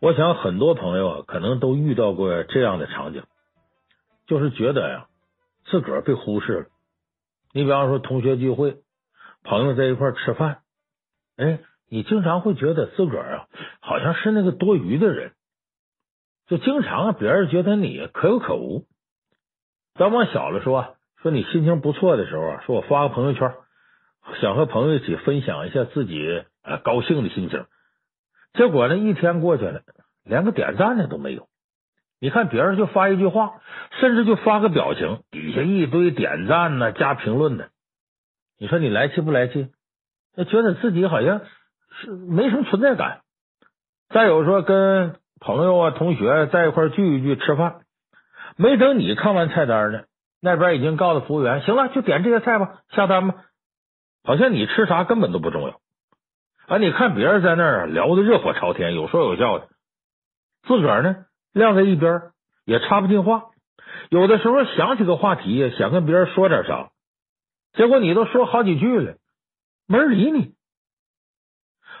[0.00, 3.22] 我想很多朋友啊，可能都遇到过这样的场景，
[4.26, 5.06] 就是觉得呀，
[5.64, 6.66] 自个儿被忽视了。
[7.52, 8.76] 你比方说同学聚会，
[9.42, 10.58] 朋友在一块吃饭，
[11.36, 13.48] 哎，你经常会觉得自个儿啊，
[13.80, 15.32] 好像是那个多余的人，
[16.46, 18.84] 就经常别人觉得你可有可无。
[19.94, 23.54] 咱往小了说，说你心情不错的时候啊，说我发个朋友圈。
[24.40, 27.64] 想和朋友一起分享一下自己呃高兴的心情，
[28.54, 29.82] 结果呢，一天过去了，
[30.24, 31.48] 连个点赞的都没有。
[32.20, 33.60] 你看别人就发一句话，
[34.00, 37.68] 甚至就发个表情，底下一堆点赞呢，加评论的。
[38.58, 39.68] 你说你来气不来气？
[40.48, 41.42] 觉得自己好像
[42.00, 43.20] 是没什么存在感。
[44.08, 47.80] 再有说跟朋友啊、同学在一块聚一聚吃饭，
[48.56, 50.04] 没等你看完菜单呢，
[50.40, 53.44] 那边已经告诉服务员，行了，就点这些菜吧，下单吧。
[54.26, 55.80] 好像你吃啥根本都不重要
[56.66, 56.78] 啊！
[56.78, 59.68] 你看别人在那儿聊的热火朝天，有说有笑的，
[60.66, 62.32] 自个儿呢晾在一边，
[62.64, 63.44] 也插不进话。
[64.10, 66.90] 有的时候想起个话题，想跟别人说点啥，
[67.74, 69.14] 结果你都说好几句了，
[69.86, 70.54] 没人理你。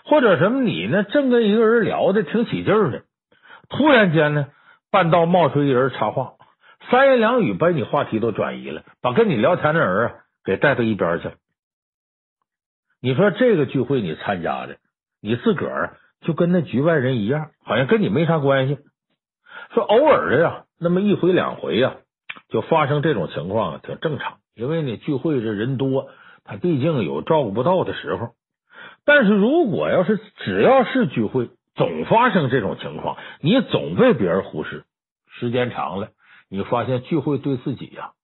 [0.04, 3.04] 或者什么你呢，正跟一个人聊的挺起劲儿的，
[3.68, 4.48] 突然间呢，
[4.90, 6.32] 半道冒出一人插话，
[6.90, 11.34] 三言两语把你话题都转移了，把跟你聊天的人啊给带到一边去了。
[13.06, 14.78] 你说这个聚会你参加的，
[15.22, 18.78] 你自个儿就跟那局外人一样，好像跟你没啥关系。
[19.72, 21.98] 说偶尔的呀，那么一回两回呀，
[22.48, 24.38] 就发生这种情况挺正常。
[24.56, 26.08] 因为你聚会这人多，
[26.42, 28.30] 他毕竟有照顾不到的时候。
[29.04, 34.82] 但是如果要是只要是聚会，总发生这种情况，你总被别人忽视，
[35.28, 36.08] 时间长了，
[36.50, 38.14] 你发现聚会对自己呀，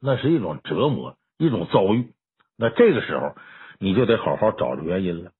[0.00, 2.14] 那是一种折磨，一种遭遇。
[2.56, 3.34] 那这个时候。
[3.82, 5.32] 你就得好好找着原因了，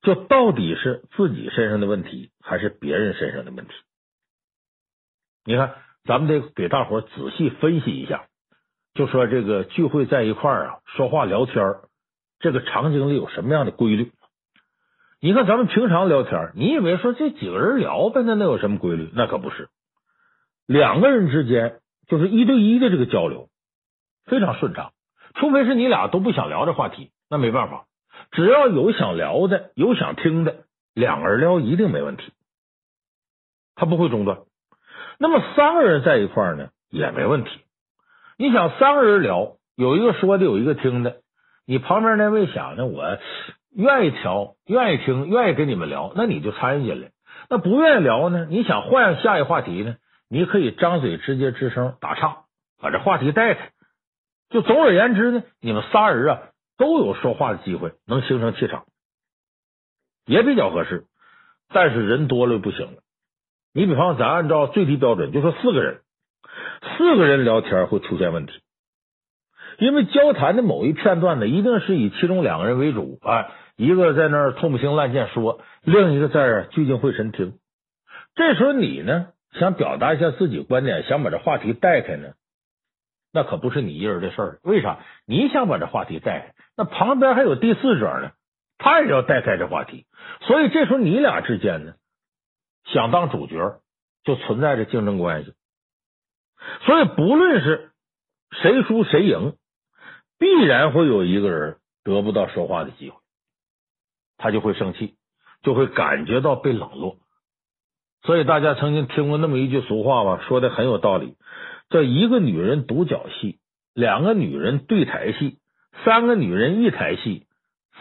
[0.00, 3.72] 就到底是自己身上的问题，还是别人身上的问题？
[5.44, 8.26] 你看，咱们得给大伙仔细分析一下，
[8.94, 11.64] 就说这个聚会在一块儿啊，说话聊天，
[12.38, 14.12] 这个场景里有什么样的规律？
[15.20, 19.10] 你看，咱们平常聊天，你以为说这几个人聊呗，那能有什么规律？
[19.14, 19.68] 那可不是，
[20.64, 23.48] 两个人之间就是一对一的这个交流，
[24.26, 24.92] 非常顺畅，
[25.34, 27.10] 除非是你俩都不想聊这话题。
[27.28, 27.86] 那没办法，
[28.30, 32.32] 只要有想聊的，有想听的，两个人聊一定没问题，
[33.74, 34.38] 他不会中断。
[35.18, 37.50] 那么三个人在一块儿呢，也没问题。
[38.38, 41.16] 你想三个人聊，有一个说的，有一个听的，
[41.66, 43.18] 你旁边那位想呢，我
[43.74, 47.10] 愿意调，愿意听，愿意跟你们聊，那你就参与进来。
[47.48, 49.96] 那不愿意聊呢，你想换下一话题呢，
[50.28, 52.44] 你可以张嘴直接吱声打岔，
[52.80, 53.72] 把这话题带开。
[54.50, 56.40] 就总而言之呢，你们仨人啊。
[56.78, 58.84] 都有说话的机会，能形成气场，
[60.26, 61.04] 也比较合适。
[61.68, 63.02] 但是人多了就不行了。
[63.74, 66.00] 你比方咱按照最低标准，就说四个人，
[66.96, 68.52] 四个人聊天会出现问题，
[69.78, 77.58] 因为交谈的某一片段呢，一定是以其中两个人为主，哎，一个在那儿痛不兴烂贱说，另一个在这聚精会神听。
[78.34, 82.32] 这时候你呢，想表达一下自己观点，想把这话题带开呢，
[83.32, 84.58] 那可不是你一人的事儿。
[84.62, 85.00] 为啥？
[85.26, 88.32] 你想把这话题带开，那旁边还有第四者呢，
[88.78, 90.06] 他也要带开这话题。
[90.42, 91.94] 所以这时候你俩之间呢，
[92.84, 93.80] 想当主角，
[94.24, 95.54] 就存在着竞争关系。
[96.84, 97.92] 所以不论是
[98.50, 99.54] 谁输谁赢，
[100.38, 103.16] 必然会有一个人得不到说话的机会，
[104.36, 105.16] 他就会生气，
[105.62, 107.18] 就会感觉到被冷落。
[108.22, 111.36] 所以大家曾经听过那么一句俗话吧，说的很有道理，
[111.88, 113.60] 叫一个女人独角戏，
[113.94, 115.58] 两个女人对台戏，
[116.04, 117.46] 三个女人一台戏，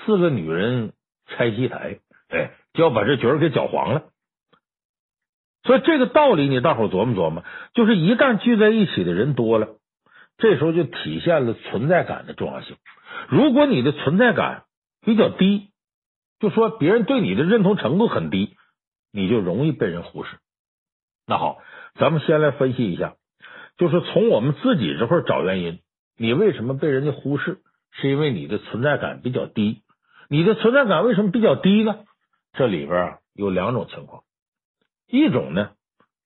[0.05, 0.93] 四个女人
[1.27, 4.03] 拆戏台，哎，就要把这角儿给搅黄了。
[5.63, 9.77] 所以这个道理你大伙琢磨琢磨，就是一旦聚在一起的人多了，
[10.38, 12.75] 这时候就体现了存在感的重要性。
[13.29, 14.65] 如果你的存在感
[15.01, 15.69] 比较低，
[16.39, 18.55] 就说别人对你的认同程度很低。
[19.17, 20.39] 你就容易被人忽视。
[21.25, 21.60] 那好，
[21.97, 23.15] 咱们先来分析一下，
[23.77, 25.79] 就是从我们自己这块找原因。
[26.17, 27.60] 你为什么被人家忽视？
[27.99, 29.81] 是因为你的存在感比较低。
[30.29, 31.99] 你的存在感为什么比较低呢？
[32.53, 34.23] 这里边有两种情况，
[35.08, 35.71] 一种呢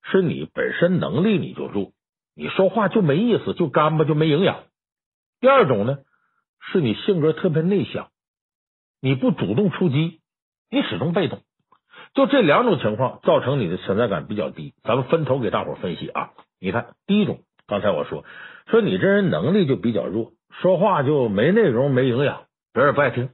[0.03, 1.91] 是你本身能力你就弱，
[2.35, 4.63] 你说话就没意思，就干巴，就没营养。
[5.41, 5.97] 第二种呢
[6.71, 8.09] 是你性格特别内向，
[9.01, 10.21] 你不主动出击，
[10.69, 11.41] 你始终被动。
[12.13, 16.31] 就这两种情况造成你的存在感比较低，咱们分头给大伙分析啊。
[16.59, 18.23] 你看，第一种，刚才我说
[18.67, 23.29] 说你这人能力就比较弱，说话就没内容、没营养，别人不爱听。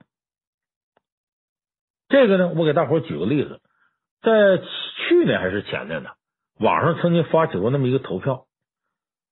[2.10, 3.62] 这个呢，我给大伙举个例子，
[4.21, 6.12] 在去年还是前年呢，
[6.60, 8.45] 网上曾经发起过那么一个投票，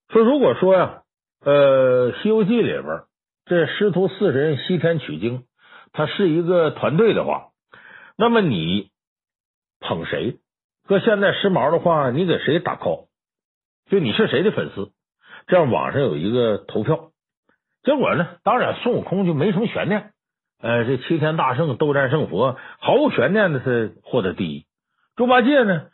[0.10, 1.04] 说如果说呀，
[1.42, 3.04] 呃，《西游记》里边
[3.46, 5.46] 这师徒四人西天取经，
[5.92, 7.50] 他是一个团队的话，
[8.18, 8.92] 那么你。
[9.86, 10.40] 捧谁？
[10.88, 13.08] 搁现在时髦的话，你给谁打 call？
[13.90, 14.94] 就你是谁的粉丝？
[15.46, 17.12] 这样网上有一个投票，
[17.84, 20.14] 结果呢，当然孙悟空就没什么悬念。
[20.62, 24.66] 呃，这齐天大圣斗战胜佛，毫无悬念的是获得第一。
[25.16, 25.88] 猪八戒呢，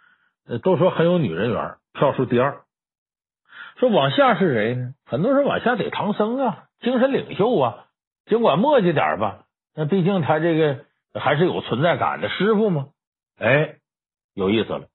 [0.47, 2.61] 呃都说很有女人缘，票数第二。
[3.77, 4.93] 说往下是谁呢？
[5.05, 7.85] 很多人往下得唐僧啊，精神领袖啊，
[8.25, 12.87] 尽管磨叽点吧，那毕竟他这个还是有存在感的师傅嘛。
[13.37, 13.75] 哎。
[14.35, 14.87] 有意思了，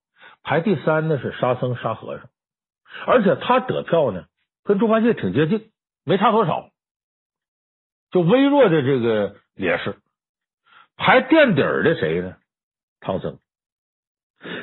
[0.43, 2.29] 排第三的是沙僧沙和尚，
[3.05, 4.25] 而且他得票呢，
[4.65, 5.71] 跟猪八戒挺接近，
[6.05, 6.71] 没差多少，
[8.15, 9.97] 就微弱的这个劣势。
[10.97, 12.37] 排垫底儿的谁呢？
[13.01, 13.39] 唐僧。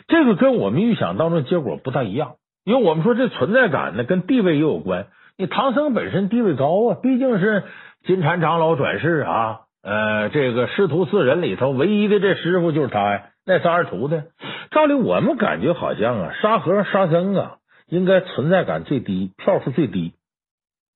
[0.07, 5.07] 这个跟我们预想当中结果不太一样，因为我们说这存在感呢跟地位也有关。
[5.37, 7.63] 你唐僧本身地位高啊，毕竟是
[8.05, 13.31] 金蝉长老转世啊，呃，这个师徒四人里头唯一的这师傅就是他呀。
[13.45, 14.27] 那仨二徒的，
[14.69, 20.13] 照理我们感觉好像啊，沙和尚、沙僧啊，应该存在感最低，票数最低。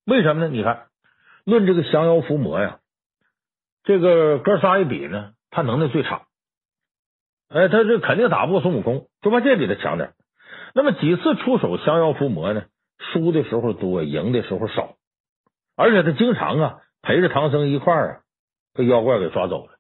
[0.06, 0.50] 为什么呢？
[0.50, 0.84] 你看，
[1.46, 2.80] 论这个降妖伏魔呀，
[3.84, 6.24] 这个哥仨一比呢，他能耐最差。
[7.50, 10.14] 哎，他这肯定打不过孙悟空，猪八戒比他强点。
[10.74, 12.66] 那么几次出手降妖伏魔呢？
[12.98, 14.96] 输的时候多，赢的时候少。
[15.76, 18.20] 而且他经常啊陪着唐僧一块儿啊，
[18.74, 19.74] 被妖怪给抓走了。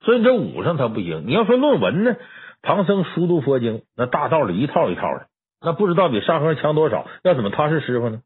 [0.00, 1.26] 所以这武上他不行。
[1.26, 2.16] 你要说论文呢，
[2.62, 5.26] 唐僧熟读佛经，那大道理一套一套的，
[5.60, 7.06] 那不知道比沙和尚强多少。
[7.22, 8.22] 要怎么他是师傅呢？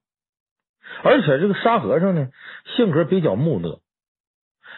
[1.02, 2.28] 而且这个沙和尚呢，
[2.76, 3.80] 性格比较木讷，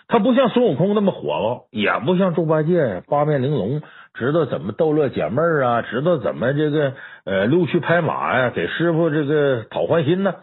[0.08, 3.82] 他不像孙悟空那么火爆，也不像猪八戒八面玲珑，
[4.14, 6.94] 知道怎么逗乐解闷啊，知道怎么这个
[7.24, 10.34] 呃溜须拍马呀，给师傅这个讨欢心呢。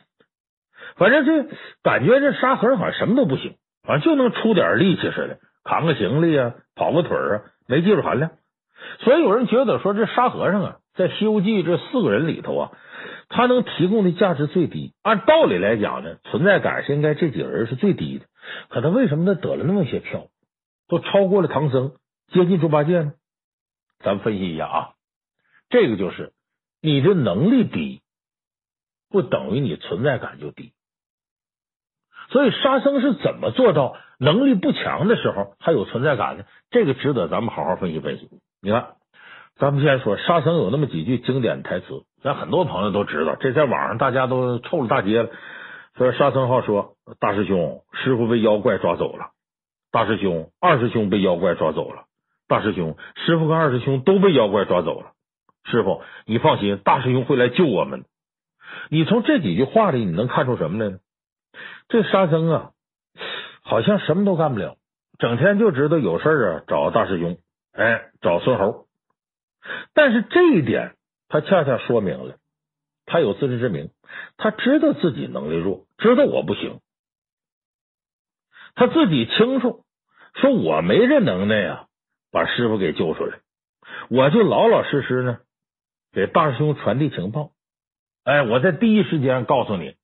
[0.98, 5.38] 反正这感觉这沙和尚好像什么都不行，反正就能出点力气似的。
[5.64, 8.32] 扛个行李啊，跑个腿啊，没技术含量。
[9.00, 12.72] 所以有人觉得说，这沙和尚啊，在《西游记》这四个人里头啊，
[13.32, 14.94] 他能提供的价值最低。
[15.02, 18.26] 按道理来讲呢，存在感是应该这几个人是最低的。
[18.70, 20.28] 可他为什么他得了那么些票，
[20.88, 21.94] 都超过了唐僧，
[22.32, 23.14] 接近猪八戒呢？
[24.00, 24.90] 咱们分析一下啊，
[25.70, 26.34] 这个就是
[26.82, 28.02] 你的能力低，
[29.10, 30.74] 不等于你存在感就低。
[32.30, 36.46] 所以沙僧是怎么做到能力不强的时候还有存在感呢？
[36.70, 38.30] 这个值得咱们好好分析分析。
[38.62, 38.96] 你看，
[39.62, 41.86] 咱们先说沙僧有那么几句经典台词，
[42.24, 45.30] 咱很多朋友都知道，这在网上大家都臭了大街了。
[45.96, 49.34] 说沙僧好说：“大师兄，师傅被妖怪抓走了；
[49.92, 52.06] 大师兄，二师兄被妖怪抓走了；
[52.48, 55.12] 大师兄，师傅跟二师兄都被妖怪抓走了。
[55.66, 58.06] 师傅，你放心，大师兄会来救我们。
[58.90, 60.98] 你从这几句话里，你能看出什么来呢？
[61.88, 62.72] 这沙僧啊，
[63.62, 64.78] 好像什么都干不了，
[65.20, 67.38] 整天就知道有事啊找大师兄，
[67.74, 68.88] 哎，找孙猴。
[69.94, 70.96] 但是这一点，
[71.28, 72.38] 他恰恰说明了
[73.06, 73.90] 他有自知之明，
[74.38, 76.80] 他知道自己能力弱，知道我不行，
[78.76, 79.84] 他自己清楚，
[80.36, 81.88] 说我没这能耐呀，
[82.32, 83.40] 把师傅给救出来，
[84.10, 85.40] 我就老老实实呢，
[86.14, 87.52] 给大师兄传递情报。
[88.24, 89.96] 哎，我在第一时间告诉你，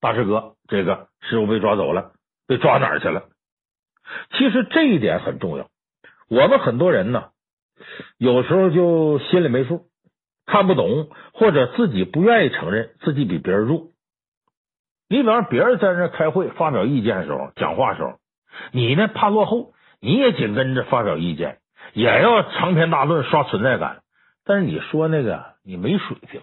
[0.00, 2.12] 大师哥，这个师傅被抓走了，
[2.46, 3.28] 被抓哪儿去了？
[4.32, 5.68] 其实这一点很重要。
[6.28, 7.31] 我们很多人呢，
[8.18, 9.86] 有时候就心里没数，
[10.46, 13.88] 看不懂，或者自己不愿意承认自己比别人弱。
[15.08, 18.18] 你比方别人在那开会发表意见的时候，讲话的时候，
[18.72, 21.58] 你呢怕落后，你也紧跟着发表意见，
[21.92, 24.02] 也要长篇大论刷存在感。
[24.44, 26.40] 但是你说那个，你没水平。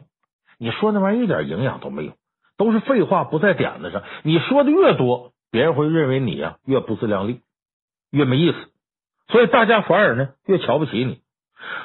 [0.57, 2.13] 你说那玩意儿一点营养都没有，
[2.57, 4.03] 都是废话，不在点子上。
[4.23, 7.41] 你说的越多，别人会认为你呀越不自量力，
[8.11, 8.57] 越没意思，
[9.29, 11.21] 所以大家反而呢越瞧不起你。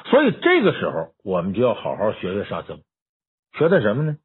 [0.09, 2.79] 所以这个时候，我们就要好好学学沙僧，
[3.57, 4.17] 学的什么呢？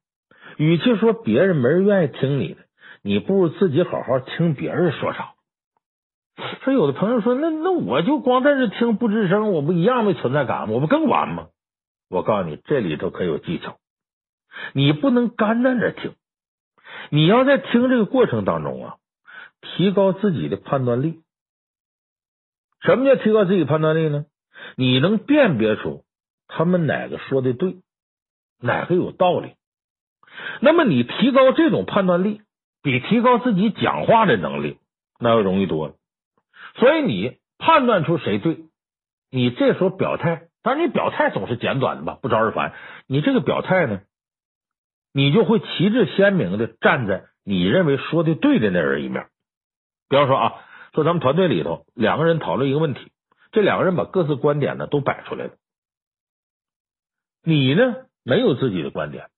[0.57, 2.61] 与其说别人没人愿意听你的，
[3.01, 5.33] 你不如自己好好听别人说啥。
[6.63, 10.73] 说有的朋友说，那那我就光在这听不吱声，我不一样没存在感吗？
[10.73, 11.49] 我不更完吗？
[12.09, 13.77] 我告诉你，这里头可有技巧。
[14.73, 16.13] 你不能干在那听，
[17.09, 18.95] 你要在听这个过程当中啊，
[19.61, 21.21] 提高自己的判断力。
[22.81, 24.25] 什么叫提高自己判断力呢？
[24.81, 26.05] 你能辨别出
[26.47, 27.75] 他们哪个说的对，
[28.59, 29.53] 哪个有道理。
[30.59, 32.41] 那么你提高这种判断力，
[32.81, 34.79] 比提高自己讲话的能力
[35.19, 35.93] 那要容易多了。
[36.79, 38.57] 所以你判断出谁对，
[39.29, 42.73] 你这时候表态，当然你表态总是简短的吧，不招人烦。
[43.05, 44.01] 你这个表态呢？
[45.13, 49.27] 你就会旗帜鲜明的站在你认为说的对的那人一面。
[50.09, 50.53] 比方说啊，
[50.95, 53.11] 说咱们团队里头两个人讨论一个问题，
[53.51, 55.53] 这两个人把各自观点呢都摆出来了。
[57.43, 59.29] 你呢没有自己的观点，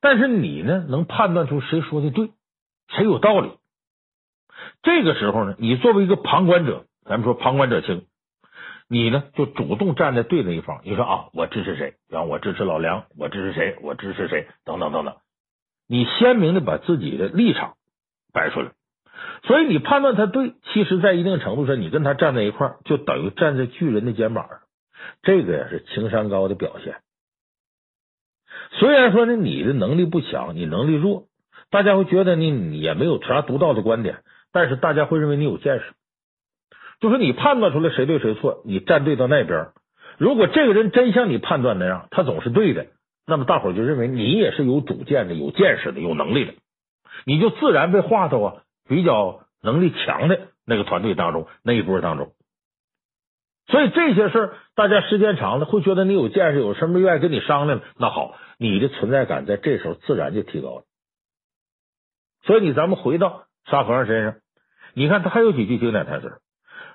[0.00, 2.30] 但是你呢能判断出谁说的对，
[2.88, 3.52] 谁有道理。
[4.82, 8.06] 这个时候呢，你作为一个旁观者，咱们说旁观者清。
[8.86, 10.82] 你呢，就主动站在对的一方。
[10.84, 11.94] 你说啊，我支持谁？
[12.08, 13.78] 然后我支持老梁，我支持谁？
[13.80, 14.46] 我支持谁？
[14.64, 15.16] 等等等等。
[15.86, 17.76] 你鲜明的把自己的立场
[18.32, 18.72] 摆出来，
[19.46, 24.58] 所以你判断他对，其实，在一定程度上，你跟他站在一块儿，就等于站在巨人的肩膀上。
[25.22, 26.96] 这个也是情商高的表现。
[28.78, 31.24] 虽然说呢，你的能力不强，你能力弱，
[31.70, 35.92] 大家会觉得你你也没有啥独到的观点，但是大家会认为你有见识。
[37.00, 39.68] 就是你判断出来谁对谁错，你站队到那边。
[40.16, 42.86] 如果这个人真像你判断那样，他总是对的，
[43.26, 46.54] 那么大伙就认为你也是有主见的、有见识的、有能力的，
[47.26, 52.32] 你就自然被划到啊比较能力强的那个团队当中那一波当中。
[53.66, 57.80] 所以这些事儿，大家时间长了会觉得你有见识，有什么愿意跟你商量。
[57.96, 60.84] 那好，你的存在感在这时候自然就提高了。
[62.42, 64.36] 所以你咱们回到沙和尚身上，
[64.92, 66.40] 你看他还有几句经典台词。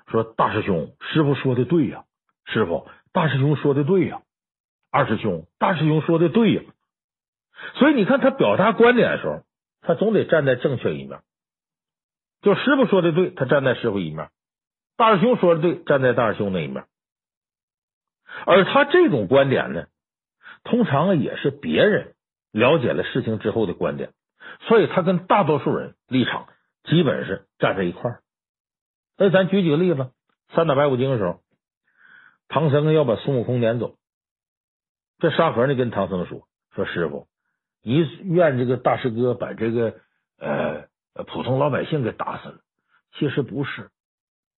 [0.06, 2.04] 说大师兄，师傅说的对呀，
[2.44, 4.22] 师傅，大师兄说的对呀，
[4.92, 6.62] 二师兄，大师兄说的对呀。
[7.74, 9.42] 所以你看他表达观点的时候，
[9.82, 11.20] 他总得站在正确一面。
[12.42, 14.28] 就师傅说的对，他站在师傅一面；
[14.96, 16.84] 大师兄说的对，站在大师兄那一面。
[18.46, 19.86] 而他这种观点呢，
[20.64, 22.14] 通常也是别人
[22.52, 24.12] 了解了事情之后的观点，
[24.60, 26.48] 所以他跟大多数人立场
[26.84, 28.22] 基本是站在一块儿。
[29.18, 30.10] 那咱举几个例子，
[30.54, 31.40] 三打白骨精的时候，
[32.48, 33.96] 唐僧要把孙悟空撵走，
[35.18, 37.28] 这沙和尚跟唐僧说：“说师傅，
[37.82, 40.00] 你愿这个大师哥把这个
[40.38, 40.88] 呃
[41.26, 42.58] 普通老百姓给打死了？
[43.18, 43.90] 其实不是，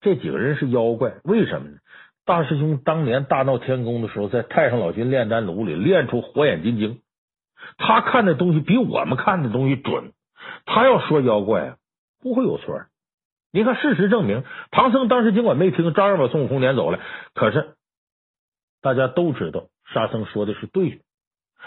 [0.01, 1.15] 这几个人是妖怪。
[1.25, 1.79] 为什么呢？
[2.25, 7.01] 大师兄当年大闹天宫的时候，在太上老君炼丹炉里炼出火眼金睛，
[7.79, 10.13] 他看的东西比我们看的东西准。
[10.67, 11.77] 他要说妖怪，
[12.21, 12.83] 不会有错。”
[13.55, 17.01] 你看，事实证明，唐僧当时尽管没听，照样把孙悟空撵走了。
[17.35, 17.75] 可是
[18.81, 20.99] 大家都知道，沙僧说的是对的。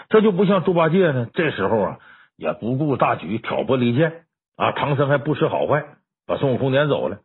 [0.08, 1.98] 这就不像猪八戒呢，这时候啊
[2.36, 4.25] 也不顾大局，挑拨离间
[4.56, 4.72] 啊。
[4.72, 5.96] 唐僧还不识好坏，
[6.26, 7.20] 把孙悟空撵走了。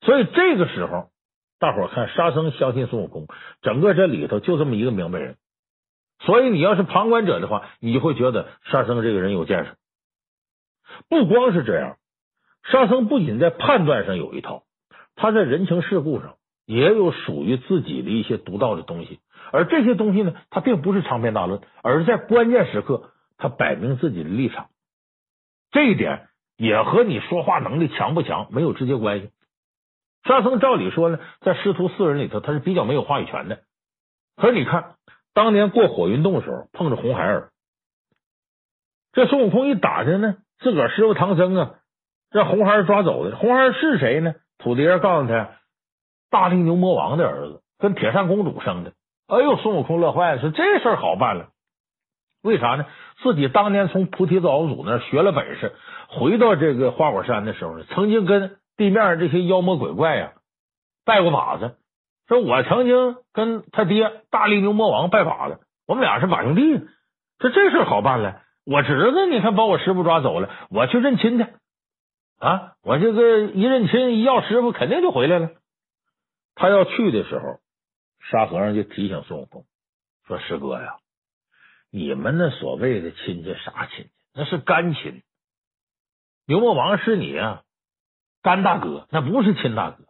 [0.00, 1.10] 所以这个时候，
[1.58, 3.26] 大伙看沙僧相信孙悟空，
[3.62, 5.36] 整个这里头就这么一个明白人。
[6.20, 9.74] 所以你要是旁观者的话，你就会觉得沙僧这个人有见识。
[11.08, 11.96] 不光是这样。
[12.62, 14.62] 沙僧不仅在判断上有一套，
[15.16, 19.20] 他在人情世故上也有属于自己的一些独到的东西，
[19.52, 24.68] 而这些东西呢，他并不是长篇大论，而是在关键时刻他摆明自己的立场。
[25.72, 29.30] 这一点也和你说话能力强不强没有直接关系。
[30.24, 33.60] 沙僧照理说呢，在师徒四人里头，他是比较没有话语权的。
[34.36, 34.94] 可是你看，
[35.34, 37.50] 当年过火云洞的时候，碰着红孩儿，
[39.12, 41.74] 这孙悟空一打听呢，自个儿师傅唐僧啊，
[42.30, 43.36] 让红孩儿抓走的。
[43.36, 44.34] 红孩儿是谁呢？
[44.58, 45.56] 土地爷告诉他，
[46.30, 48.92] 大力牛魔王的儿子，跟铁扇公主生的。
[49.26, 51.48] 哎呦，孙悟空乐坏了，说这事儿好办了。
[52.42, 52.86] 为啥呢？
[53.22, 55.74] 自己当年从菩提子老祖那儿学了本事，
[56.18, 60.32] 回到这个花果山的时候呢，曾经跟地面上这些妖魔鬼怪呀
[61.04, 61.76] 拜过把子。
[62.26, 66.78] 说我曾经跟他爹大力牛魔王拜把子，我们俩是把兄弟。
[67.38, 71.46] 说这事好办了，我侄子你看把我师傅抓走了，我去认亲去
[72.38, 72.72] 啊！
[72.82, 75.50] 我这个一认亲一要师傅，肯定就回来了。
[76.54, 77.58] 他要去的时候，
[78.30, 79.64] 沙和尚就提醒孙悟空
[80.26, 80.96] 说：“师哥呀，
[81.90, 84.10] 你们那所谓的亲戚啥亲戚？
[84.34, 85.22] 那是干亲。
[86.46, 87.62] 牛魔王是你啊，
[88.42, 90.04] 干大哥，那不是亲大哥。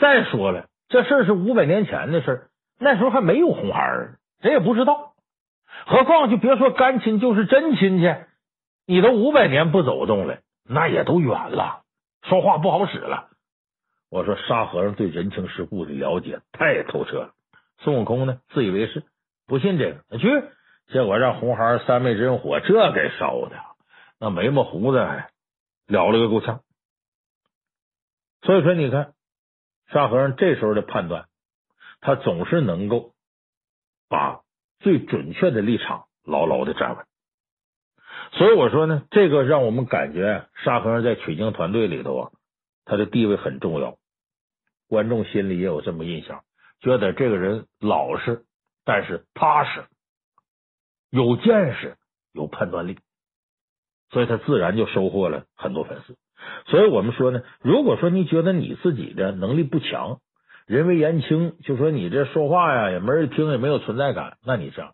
[0.00, 5.14] 再说了。”这事是五百年前的事儿，那时候还没有红孩儿，谁也不知道。
[5.86, 8.14] 何况就别说干亲，就是真亲戚，
[8.86, 11.80] 你都五百年不走动了，那也都远了，
[12.28, 13.30] 说话不好使了。
[14.10, 17.30] 我说沙和尚对人情世故的了解太透彻了。
[17.78, 19.02] 孙悟空呢，自以为是，
[19.46, 20.28] 不信这个，去，
[20.92, 23.56] 结果让红孩儿三昧真火这给烧的，
[24.20, 24.98] 那眉毛胡子
[25.86, 26.62] 燎了个够呛。
[28.42, 29.14] 所以说，你看。
[29.88, 31.26] 沙和尚这时候的判断，
[32.00, 33.12] 他总是能够
[34.08, 34.40] 把
[34.78, 37.04] 最准确的立场牢牢的站稳。
[38.32, 42.32] 所以我说呢，这个让我们感觉沙和尚在取经团队里头啊，
[42.86, 43.98] 他的地位很重要。
[44.88, 46.42] 观众心里也有这么印象，
[46.80, 48.46] 觉得这个人老实，
[48.86, 49.84] 但是踏实，
[51.10, 51.98] 有见识，
[52.32, 52.98] 有判断力，
[54.12, 56.16] 所以他自然就收获了很多粉丝。
[56.66, 60.18] 所以我们说呢，如果说你觉得你自己的能力不强，
[60.66, 64.92] 人微言轻，就说你这说话呀也没人听，也没有存在感，那你这样，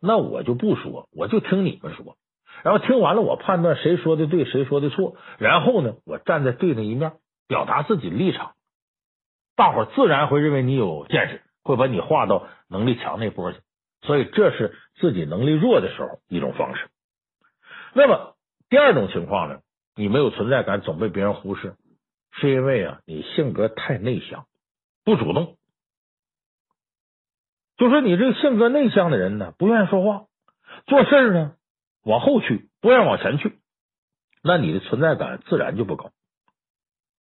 [0.00, 2.16] 那我就不说，我就听你们说，
[2.62, 7.12] 然后听完了我判断谁说的对，谁说的错，然后呢，我站在对的一面，
[7.48, 8.52] 表达自己的立场，
[9.56, 13.58] 大伙自然会认为你有见识，会把你划到能力强那波去。
[14.02, 16.88] 所以这是自己能力弱的时候一种方式。
[17.94, 18.34] 那么
[18.72, 19.60] 第二种情况呢？
[19.94, 21.76] 你没有存在感，总被别人忽视，
[22.30, 24.46] 是因为啊，你性格太内向，
[25.04, 25.58] 不主动。
[27.76, 30.24] 就说你这个性格内向的人呢，不愿意说话，
[30.86, 31.54] 做事呢
[32.02, 33.58] 往后去，不愿往前去，
[34.42, 36.10] 那你的存在感自然就不高。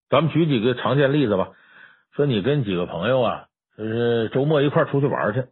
[0.08, 1.49] 咱们举几个常见例子吧，
[2.14, 5.47] 说你跟几个朋友啊，就是周末一块出去玩去，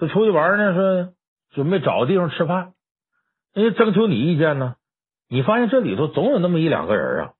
[0.00, 1.14] 说出去玩呢，说
[1.50, 2.74] 准备找个地方吃饭，
[3.52, 4.74] 人家征求你意见呢。
[5.32, 7.32] 你发现这里头总有那么一两个人啊，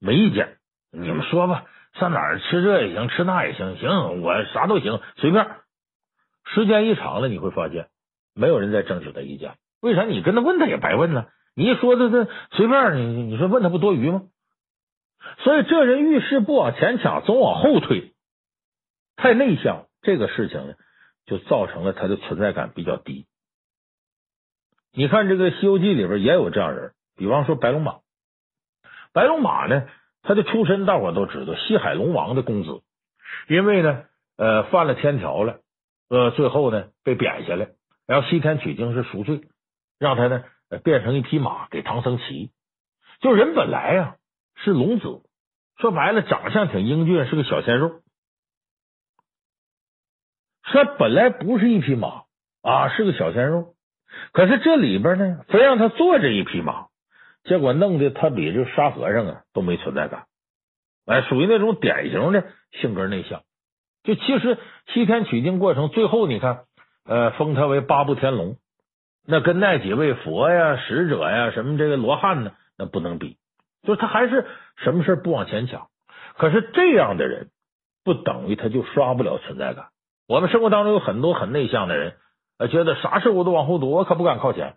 [0.00, 0.56] 没意见。
[0.90, 5.46] 你们说吧，上哪儿吃这也行，吃那也行，行，我啥都行，随便。
[6.46, 7.88] 时间一长了，你会发现
[8.34, 9.56] 没有人再征求他意见。
[9.82, 10.04] 为啥？
[10.04, 11.26] 你跟他问他也白问呢？
[11.54, 14.22] 你一说他他随便，你你说问他不多余吗？
[15.40, 18.14] 所以这人遇事不往前抢，总往后退，
[19.16, 20.74] 太内向，这个事情呢，
[21.26, 23.26] 就造成了他的存在感比较低。
[24.94, 26.92] 你看这个《西游记》里边也有这样人。
[27.16, 28.00] 比方说白龙马，
[29.12, 29.88] 白龙马呢，
[30.22, 32.82] 他的出身大伙都知道，西海龙王的公子，
[33.48, 34.04] 因为呢，
[34.36, 35.60] 呃，犯了天条了，
[36.08, 37.68] 呃，最后呢被贬下来，
[38.06, 39.42] 然后西天取经是赎罪，
[39.98, 40.44] 让他呢
[40.82, 42.50] 变成一匹马给唐僧骑。
[43.20, 44.16] 就人本来呀
[44.56, 45.22] 是龙子，
[45.78, 48.00] 说白了长相挺英俊，是个小鲜肉。
[50.64, 52.24] 说本来不是一匹马
[52.62, 53.74] 啊，是个小鲜肉，
[54.32, 56.88] 可是这里边呢，非让他坐这一匹马。
[57.44, 60.24] 结果弄得他比这沙和尚啊都没存在感，
[61.06, 63.42] 哎，属于那种典型的性格内向。
[64.02, 64.58] 就其实
[64.92, 66.64] 西天取经过程最后你看，
[67.06, 68.56] 呃，封他为八部天龙，
[69.26, 73.36] 那跟那几位佛呀、使者呀、什么这个罗汉呢，那不能比。
[73.82, 75.88] 就是他还是什么事不往前抢。
[76.36, 77.48] 可是这样的人
[78.02, 79.88] 不等于他就刷不了存在感。
[80.26, 82.14] 我们生活当中有很多很内向的人，
[82.70, 84.76] 觉得啥事我都往后躲，我可不敢靠前。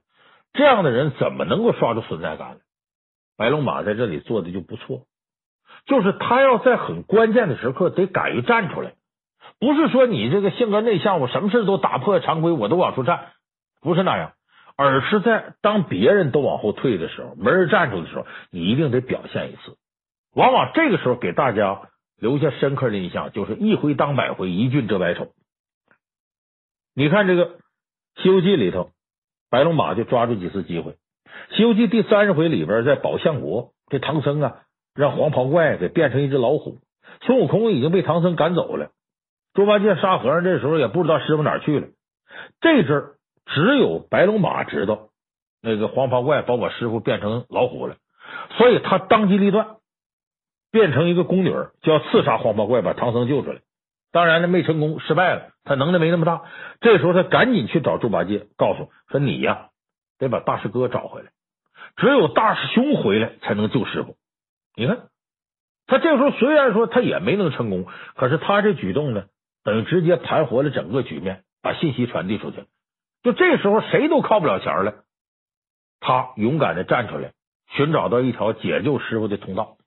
[0.57, 2.57] 这样的人怎么能够刷出存在感呢？
[3.37, 5.03] 白龙马在这里做的就不错，
[5.85, 8.95] 就是他要在很关键的时刻得敢于站出来，
[9.59, 13.33] 不是说你这个性格内向，我什么事都打破常规，我都往出站，
[13.79, 14.33] 不是那样，
[14.75, 19.77] 而是在当别人都往后退的时候，没人站出的时候，你一定得表现一次。
[20.33, 21.81] 往往这个时候给大家
[22.19, 25.31] 留下深刻的印象，就是一回当百回，一俊遮百丑。
[26.95, 27.45] 你看这个
[28.15, 28.89] 《西游记》里头，
[29.49, 30.91] 白龙马就抓住几次机会。
[31.55, 34.57] 《西游记》第三十回里边，在宝象国，这唐僧啊，
[34.95, 36.79] 让黄袍怪给变成一只老虎，
[37.21, 38.89] 孙悟空已经被唐僧赶走了。
[39.53, 41.87] 猪八戒、沙和尚这时候也不知道师傅哪去了。
[42.61, 45.09] 这阵儿只有白龙马知道，
[45.61, 47.95] 那个黄袍怪把我师傅变成老虎了，
[48.57, 49.77] 所以他当机立断，
[50.71, 53.61] 变成一个宫女，就要刺杀黄袍怪，把唐僧救出来。
[54.17, 56.41] 当然了，没成功，失败了，他能耐没那么大。
[56.81, 59.69] 这时候他赶紧去找猪八戒，告诉说：“你呀，
[60.17, 61.29] 得把大师哥找回来，
[61.97, 64.17] 只有大师兄回来才能救师傅。”
[64.75, 65.09] 你看，
[65.85, 69.25] 他这时候虽然说他也没能成功，可是他这举动呢，
[69.63, 72.65] 等于直接盘活了整个局面，把信息传递出去了。
[73.21, 75.03] 就这时候谁都靠不了前了，
[75.99, 77.33] 他勇敢的站出来，
[77.67, 79.77] 寻找到一条解救师傅的通道。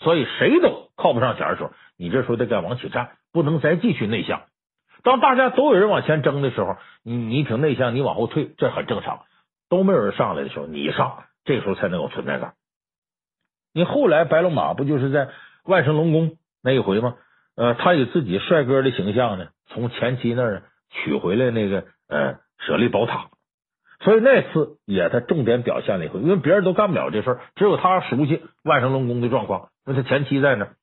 [0.00, 3.12] 所以谁都靠不上前的时候，你这时候得该往起站。
[3.30, 4.42] 不能再继续内向。
[5.04, 9.20] 当大家都有人往前争的时候，你你挺内向，你往后退，这很正常。
[9.68, 12.54] 都没有人上来的时候，你上，这时候才能有存在感。
[13.74, 15.28] 你后来白龙马不就是在
[15.62, 17.16] 万胜龙宫那一回吗？
[17.54, 23.28] 呃，他以自己帅哥的形象呢，从前妻那儿取回来那个呃舍利宝塔，
[24.00, 30.74] 所以那次也他重点表现了一回，因为别人都干不了这事儿，只有他熟悉万胜龙宫的状况，那他前妻在那儿。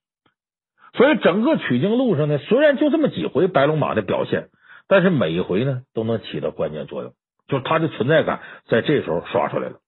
[0.95, 4.47] 所以整个取经路上呢，虽然就这么几回白龙马的表现，
[4.87, 7.13] 但是每一回呢都能起到关键作用，
[7.47, 9.79] 就是他的存在感在这时候刷出来了。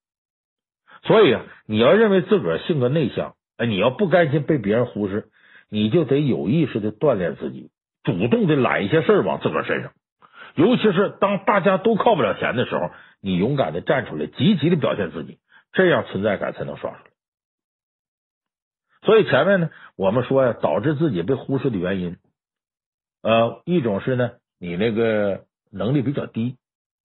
[1.03, 5.30] 所以啊，你要认为自个儿性格内向，哎，你要不甘心被别人忽视，
[5.70, 7.70] 你就得有意识的锻炼自己，
[8.03, 9.91] 主动的揽一些事儿往自个儿身上。
[10.55, 12.89] 尤其是当大家都靠不了前的时候，
[13.22, 15.38] 你勇敢的站出来，积极的表现自己，
[15.72, 17.12] 这样存在感才能刷出来。
[19.08, 22.18] 所以前面呢，我们说呀，导致自己被忽视的原因，
[23.24, 26.58] 呃，一种是呢，你那个能力比较低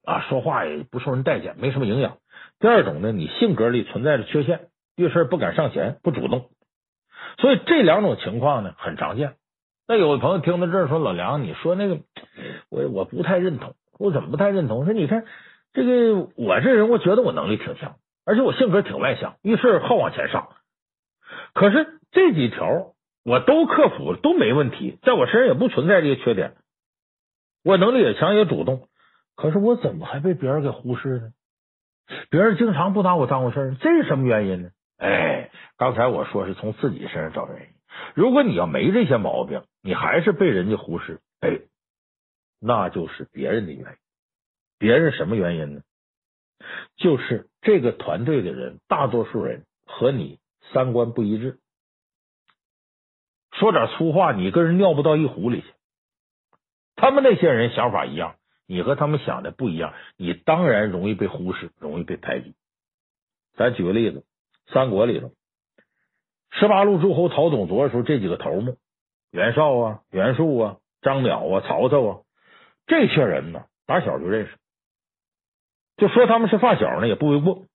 [0.05, 2.19] 啊，说话也不受人待见，没什么营养。
[2.59, 6.51] 第二种呢，你性格里存在着缺陷，遇事不敢上前，不主动。
[7.39, 9.35] 所以这两种情况呢，很常见。
[9.87, 12.01] 那有的朋友听到这儿说：“老梁，你说那个，
[12.69, 13.77] 我我不太认同。
[13.97, 14.85] 我怎么不太认同？
[14.87, 15.25] 说你看
[15.73, 17.95] 这个，我这人，我觉得我能力挺强，
[18.27, 20.49] 而且我性格挺外向，遇事好往前上。”
[21.55, 22.95] 可是这几条
[23.25, 26.55] 我都克服了，都没问题，在我身上也不存在这些缺点，
[27.63, 28.89] 我能力也强，也主动。
[29.37, 31.33] 可是我怎么还被别人给忽视呢？
[32.31, 34.71] 别人经常不拿我当回事，这是什么原因呢？
[34.99, 37.67] 哎，刚才我说是从自己身上找原因。
[38.15, 41.61] 如果你要没这些毛病，你还是被人家忽视，哎，
[42.61, 43.89] 那就是别人的原因。
[44.79, 45.83] 别人什么原因呢？
[46.97, 50.39] 就是这个团队的人，大多数人和你。
[50.73, 51.59] 三观不一致，
[53.53, 55.67] 说点粗话，你跟人尿不到一壶里去。
[56.97, 58.37] 他们那些人想法一样，
[58.67, 62.55] 你和他们想的不一样，你当然容易被忽视，容易被排挤。
[63.55, 64.25] 咱举个例子，
[64.69, 65.33] 三国里头，
[66.51, 68.79] 十八路诸侯讨董卓的时候，这几个头目，
[69.31, 72.21] 袁绍啊、袁术啊、张邈啊、曹操啊，
[72.87, 74.57] 这些人呢，打小就认识，
[75.97, 77.67] 就说他们是发小呢，也不为过。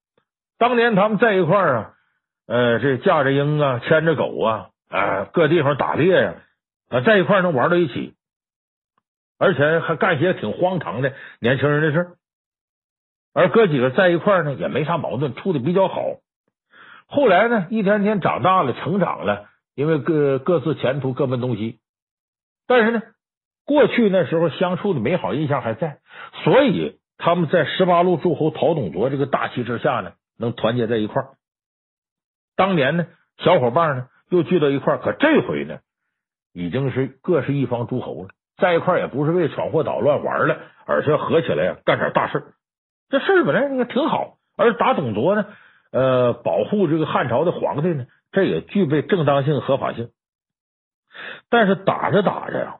[0.58, 1.94] 当年他们在一块儿啊。
[2.48, 6.36] 呃，这架着鹰啊，牵着狗啊，啊、各地方打猎呀，
[6.90, 8.16] 啊，在一块能玩到一起，
[9.38, 12.12] 而且还干些挺荒唐的年轻人的事。
[13.34, 16.06] 而哥几个在一块呢，也没啥矛盾，处的比较好。
[17.06, 21.80] 后来呢，一天天长大了，成长了，因为各各自前途各奔东西。
[22.66, 23.02] 但是呢，
[23.66, 26.00] 过去那时候相处的美好印象还在，
[26.46, 31.24] 所以他们在十八路诸侯讨董卓这个大旗之下呢，能团结在一块。
[32.58, 35.80] 当年呢，小伙伴呢又聚到一块儿，可这回呢，
[36.52, 42.56] 已经是各是一方诸侯了，在一块儿也不是为闯祸捣乱玩了，而是要合起来干点大事。
[43.10, 45.46] 这事本来应该挺好，而打董卓呢，
[45.92, 50.10] 呃，保护这个汉朝的皇帝呢，这也具备正当性、合法性。
[51.50, 52.80] 但是打着打着呀，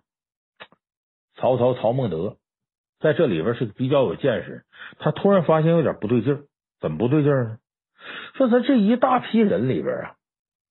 [1.36, 2.38] 曹操曹孟德
[3.00, 4.66] 在这里边是比较有见识，
[4.98, 6.44] 他突然发现有点不对劲儿，
[6.82, 7.58] 怎么不对劲儿呢？
[8.36, 10.14] 说咱这一大批人里边啊，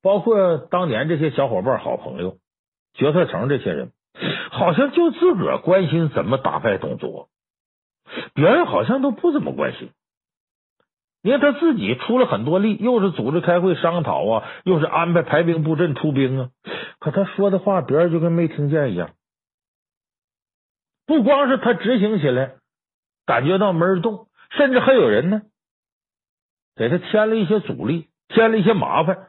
[0.03, 2.39] 包括当年这些小伙伴、好朋友、
[2.95, 3.93] 决策层这些人，
[4.51, 7.28] 好像就自个儿关心怎么打败董卓，
[8.34, 9.91] 别人好像都不怎么关心。
[11.22, 16.51] 你看他自己出了很多力，又是组织开会商讨啊，又是安排排兵布阵出兵啊，
[17.01, 19.11] 可他说的话，别人就跟没听见一样。
[21.05, 22.55] 不光是他执行起来
[23.26, 25.43] 感觉到没人动，甚至还有人呢。
[26.77, 29.29] 给他添了一些阻力，添了一些麻烦，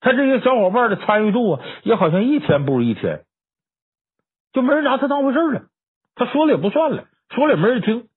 [0.00, 3.24] 他这些小伙伴的参与度啊，也好像一天不如一天，
[4.52, 5.66] 就没人拿他当回事了。
[6.14, 8.08] 他说了也不算了，说了也没人听。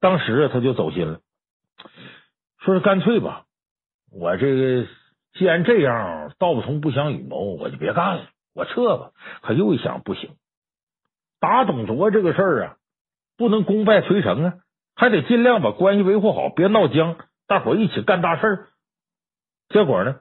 [0.00, 1.20] 当时啊，他就走心了，
[2.58, 3.44] 说是干脆吧，
[4.12, 4.86] 我这个
[5.32, 9.10] 既然这样，道不同不相与谋，我就别干了，我撤吧。
[9.42, 10.30] 可又一想，不行，
[11.40, 12.76] 打董卓这个事儿啊，
[13.36, 14.54] 不能功败垂成啊，
[14.94, 17.16] 还得尽量把关系维护好，别闹僵，
[17.54, 18.66] 大伙一起干大事。
[19.68, 20.16] 结果呢，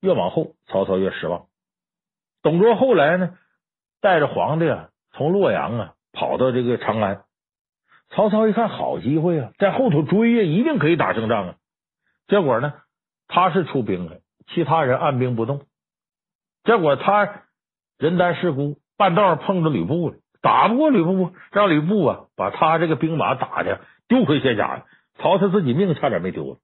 [0.00, 1.44] 越往后曹操越失望。
[2.42, 3.36] 董卓后来呢，
[4.00, 7.24] 带着皇帝啊，从洛阳啊跑到这个长安。
[8.08, 11.54] 曹操一看好机会啊，在后头追呀，一定可以打胜仗啊。
[12.28, 12.72] 结果呢，
[13.28, 15.66] 他是出兵了，其他人按兵不动。
[16.64, 17.42] 结果他
[17.98, 24.86] 人单势孤，半道碰着吕布了，打不过吕布，让吕布啊把他这个兵马打的丢盔卸甲了。
[25.18, 26.56] 曹操自己命差点没丢了。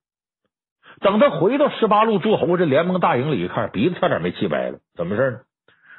[1.00, 4.78] 等他回到十八路诸侯这联盟大营里一看，鼻子差点没气歪了。
[4.94, 5.40] 怎么事呢？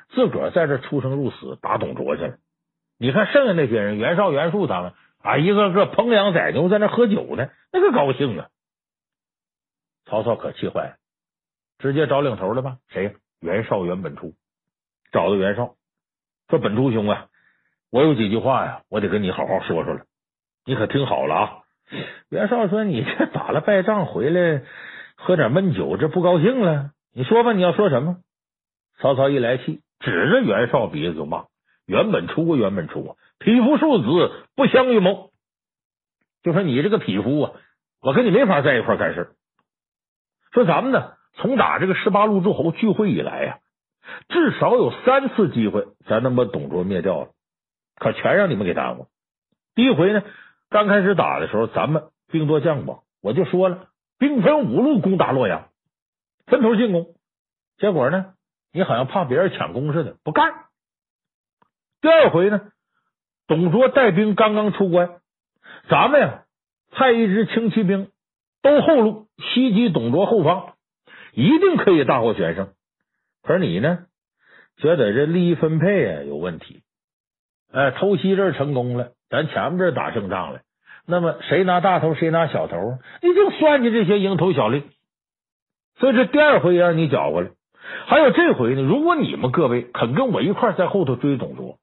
[0.09, 2.37] 自个儿在这出生入死打董卓去了。
[2.97, 4.93] 你看剩下那些人，袁绍、袁术他们。
[5.21, 8.47] 啊，一个个烹羊宰牛在那喝酒呢，那个高兴啊！
[10.05, 10.95] 曹操可气坏了，
[11.79, 12.77] 直接找领头了吧？
[12.87, 13.11] 谁呀？
[13.41, 14.33] 袁绍、袁本初。
[15.11, 15.75] 找到袁绍，
[16.49, 17.27] 说：“本初兄啊，
[17.91, 20.05] 我有几句话呀，我得跟你好好说说了，
[20.65, 21.57] 你可听好了啊！”
[22.29, 24.63] 袁绍说：“你这打了败仗回来，
[25.15, 26.91] 喝点闷酒，这不高兴了？
[27.13, 28.17] 你说吧，你要说什么？”
[28.99, 31.45] 曹操一来气，指着袁绍鼻子就骂
[31.85, 35.31] ：“袁本初啊，袁本初啊！”匹夫庶子，不相与谋。
[36.43, 37.51] 就说你这个匹夫啊，
[38.01, 39.31] 我跟你没法在一块干事。
[40.51, 43.59] 说咱们呢，从打这个十八路诸侯聚会以来呀，
[44.29, 47.29] 至少有三次机会，咱能把董卓灭掉了，
[47.99, 49.07] 可全让你们给耽误。
[49.75, 50.23] 第一回呢，
[50.69, 53.87] 刚开始打的时候，咱们兵多将广，我就说了，
[54.17, 55.69] 兵分五路攻打洛阳，
[56.45, 57.15] 分头进攻。
[57.77, 58.33] 结果呢，
[58.71, 60.65] 你好像怕别人抢功似的，不干。
[62.01, 62.71] 第二回呢？
[63.47, 65.21] 董卓带兵刚刚出关，
[65.89, 66.43] 咱们呀
[66.91, 68.11] 派一支轻骑兵
[68.61, 70.73] 兜后路袭击董卓后方，
[71.31, 72.73] 一定可以大获全胜。
[73.43, 74.05] 可是你呢，
[74.75, 76.83] 觉得这利益分配啊有问题？
[77.71, 80.61] 哎，偷袭这儿成功了，咱前面这打胜仗了，
[81.05, 82.97] 那么谁拿大头，谁拿小头？
[83.21, 84.83] 你就算计这些蝇头小利。
[85.99, 87.49] 所以这第二回让你搅和了。
[88.05, 91.77] 还有这回呢，如果你们各位肯跟我一块在后头追董卓。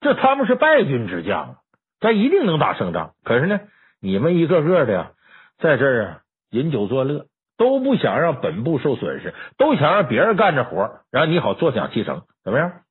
[0.00, 1.56] 这他们是败军之将，
[2.00, 3.14] 咱一定能打胜仗。
[3.24, 3.60] 可是呢，
[4.00, 5.12] 你们一个个的呀，
[5.58, 6.20] 在这儿啊
[6.50, 7.26] 饮酒作乐，
[7.56, 12.22] 都不想让本部受损失，都想让别人干着活，然后你好坐享其成。
[12.44, 12.82] 怎么样？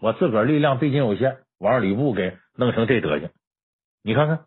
[0.00, 3.30] 我自个儿力量毕竟有限，我让吕布给弄成这德行。
[4.02, 4.46] 你看看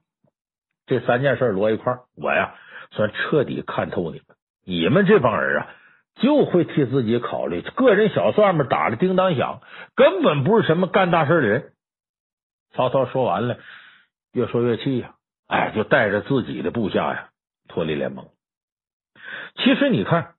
[0.86, 2.55] 这三件事摞一块，我呀
[2.91, 4.36] 算彻底看透你们。
[4.66, 5.68] 你们这帮人啊，
[6.16, 9.61] 就会替自己考虑，个人小算盘打的叮当响，
[9.95, 11.72] 根本不是什么干大事的人。
[12.74, 13.59] 曹操说完了，
[14.34, 15.16] 越说越气呀，
[15.47, 17.30] 哎，就带着自己的部下呀
[17.70, 18.28] 脱离联盟。
[19.55, 20.34] 其实你看，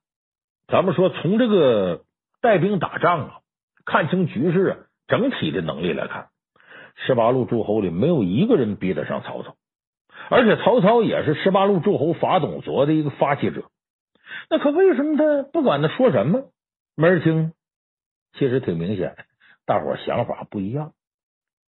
[0.67, 2.03] 咱们说从这个
[2.39, 3.39] 带兵打仗啊，
[3.83, 6.27] 看清局势啊，整体的能力来看，
[7.05, 9.55] 十八路诸侯里没有一个人比得上曹操，
[10.29, 13.63] 而且曹操也是十八路诸侯伐董卓的一个发起者。
[14.49, 16.49] 那可为什么他不管他说什么
[16.95, 17.53] 没人听？
[18.33, 19.15] 其实挺明显，
[19.65, 20.91] 大伙想法不一样。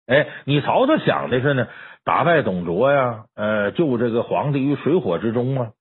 [0.06, 1.68] 哎，你曹操想的是呢，
[2.04, 5.72] 打败董卓呀，呃，救这个皇帝于水火之中啊。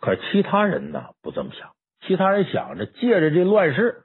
[0.00, 1.70] 可其他人呢，不这么想。
[2.06, 4.02] 其他人想着借着这乱世，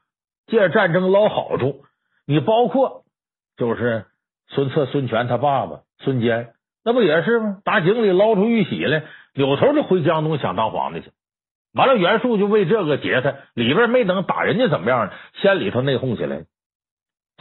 [0.48, 1.84] 借着战争捞好处。
[2.26, 3.04] 你包括
[3.58, 4.06] 就是
[4.50, 7.58] 孙策、孙权他爸爸孙坚，那不也是吗？
[7.64, 11.12] 打井里捞出玉玺来，扭头就回江东想当皇帝去。
[11.74, 16.46] 完了，袁术就为这个结他，里边没等打人家怎么样，先里头内讧起来。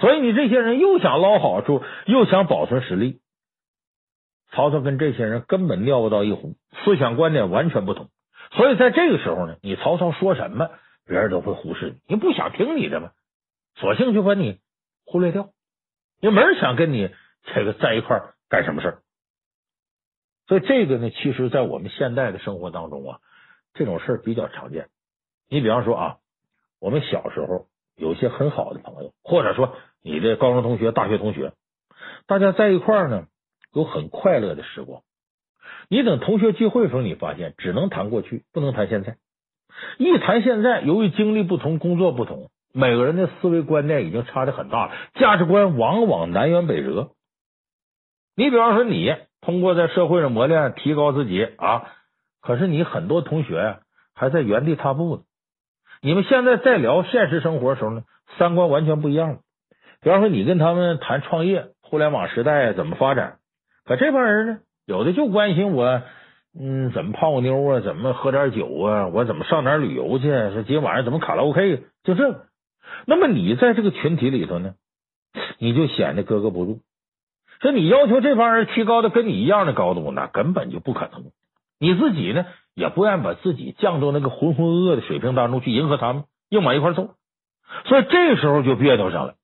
[0.01, 3.21] 所以你这些人又想捞好处，又想保存实力。
[4.51, 8.09] 曹操跟这些人根本尿不到一壶，思想观念完全不同。
[8.53, 10.69] 所以在这个时候呢，你曹操说什么，
[11.07, 13.11] 别人都会忽视你，你不想听你的吗？
[13.77, 14.59] 索性就把你
[15.07, 15.51] 忽略掉，
[16.25, 17.11] 也没人想跟你
[17.55, 18.99] 这个在一块干什么事儿。
[20.49, 23.19] 所以这个呢，其实，在我们现代的生活当中啊，
[23.75, 24.89] 这种事儿比较常见。
[25.51, 26.17] 你比方说啊，
[26.81, 27.67] 我们小时候。
[27.97, 31.53] 有些很好的朋友，或者说你的高中同学、大学同学，
[32.27, 33.29] 大家在一块儿呢，
[33.73, 35.03] 有很快乐的时光。
[35.89, 39.17] 你等同学聚会的时候，你发现只能谈过去，不能谈现在。
[39.97, 47.11] 一谈现在，由于经历不同、工作不同，每个人的思维观念已经差的很大了，价值观往往南辕北辙。
[48.35, 51.85] 你比方说，你通过在社会上磨练，提高自己啊，
[52.43, 53.79] 可是你很多同学，
[54.13, 55.23] 还在原地踏步呢。
[56.03, 58.03] 你们现在在聊现实生活的时候呢，
[58.39, 59.39] 三观完全不一样了。
[60.03, 63.37] 比方说，你跟他们谈创业、互联网时代怎么发展，
[63.85, 66.03] 可这帮人呢，有的就关心我，
[66.59, 70.29] 嗯，怎么泡个妞啊，怎么喝点酒啊，我怎么上哪旅游去？
[70.29, 71.85] 说今晚上怎么卡拉 OK？
[72.03, 72.47] 就这。
[73.07, 74.75] 那么你在这个群体里头呢，
[75.59, 76.81] 你就显得格格不入。
[77.61, 81.25] 说你要求这帮人提高到跟你一样的高度，那根本就不可能。
[81.79, 87.15] 你自己呢，也不愿把自己降到那个浑浑噩噩的水平当中去迎合他们，硬往一块凑。
[87.87, 89.35] 所以这时候就别扭上了。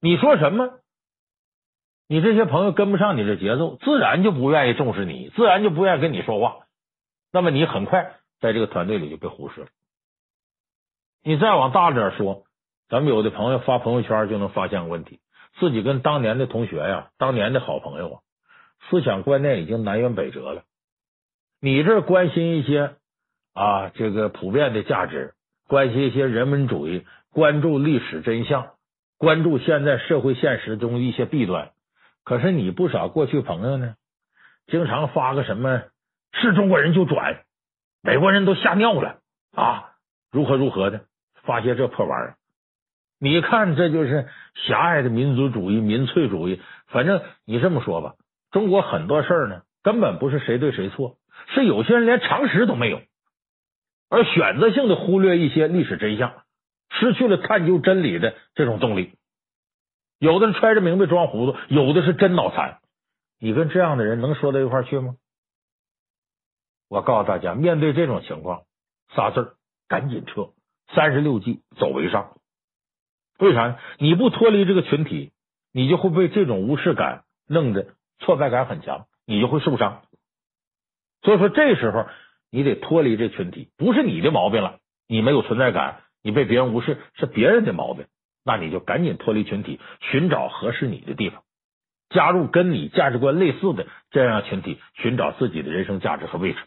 [0.00, 0.70] 你说什么？
[2.08, 6.66] 你这些朋友跟不上你的节奏，自然就不愿意重视你，自然就不愿意跟你说话。
[7.32, 9.66] 那么你很快在这个团队里就被忽视了。
[11.28, 12.44] 你再往大点说，
[12.88, 15.20] 咱们有的朋友发朋友圈就能发现个问题，
[15.60, 18.16] 自己跟当年的同学呀、当年的好朋友啊，
[18.88, 20.62] 思想观念已经南辕北辙了。
[21.60, 22.94] 你这关心一些
[23.52, 25.34] 啊，这个普遍的价值，
[25.68, 28.70] 关心一些人文主义，关注历史真相，
[29.18, 31.72] 关注现在社会现实中一些弊端。
[32.24, 33.96] 可是你不少过去朋友呢，
[34.66, 35.82] 经常发个什么
[36.32, 37.42] 是中国人就转，
[38.00, 39.18] 美国人都吓尿了
[39.54, 39.90] 啊，
[40.32, 41.04] 如何如何的。
[41.48, 42.36] 发现这破玩意儿，
[43.18, 44.28] 你看这就是
[44.66, 46.60] 狭隘的民族主义、民粹主义。
[46.88, 48.16] 反正你这么说吧，
[48.50, 51.16] 中国很多事儿呢，根本不是谁对谁错，
[51.54, 53.00] 是有些人连常识都没有，
[54.10, 56.34] 而选择性的忽略一些历史真相，
[56.90, 59.14] 失去了探究真理的这种动力。
[60.18, 62.80] 有的人揣着明白装糊涂，有的是真脑残。
[63.40, 65.16] 你跟这样的人能说到一块去吗？
[66.88, 68.64] 我告诉大家，面对这种情况，
[69.14, 69.54] 仨字儿：
[69.88, 70.50] 赶紧撤。
[70.94, 72.36] 三十六计，走为上。
[73.38, 73.78] 为啥呢？
[73.98, 75.32] 你不脱离这个群体，
[75.72, 80.02] 你就会被这种无视感弄得挫败感很强，你就会受伤。
[81.22, 82.06] 所以说，这时候
[82.50, 88.06] 你得脱离这群体，不是你的毛病了，你没有存在感，你被别人无视是别人的毛病，
[88.44, 91.44] 那你就赶紧脱离群体，寻找合适你的地方，
[92.08, 96.58] 加入跟你价值观类似的这样群体，寻找自己的人生价值和位置。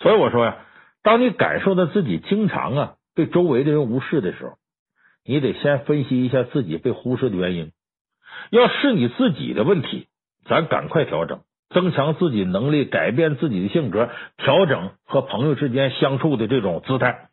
[0.00, 0.64] 所以我说呀。
[1.02, 4.54] 当你感受到自己经常啊被周围的人无视的时候，
[5.24, 7.72] 你得先分析一下自己被忽视的原因。
[8.50, 10.06] 要是你自己的问题，
[10.46, 11.40] 咱赶快调整，
[11.70, 17.28] 增强自己能力，改变自己的性格，调整和朋友之间相处的这种姿态。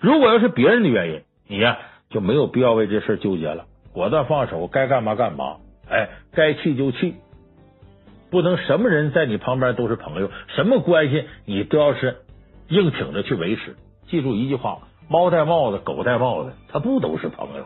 [0.00, 1.78] 如果要是别人的原因，你呀
[2.10, 5.58] 就没有必要为这事纠结了，果断放手，该干嘛干嘛。
[5.88, 7.14] 哎，该气就气，
[8.30, 12.16] 不能什么人在你旁边都是朋友，什么关系你都要是。
[12.68, 13.76] 硬挺着去维持，
[14.08, 17.64] 记住一句话：猫戴帽子，狗戴帽子，它不都是朋友。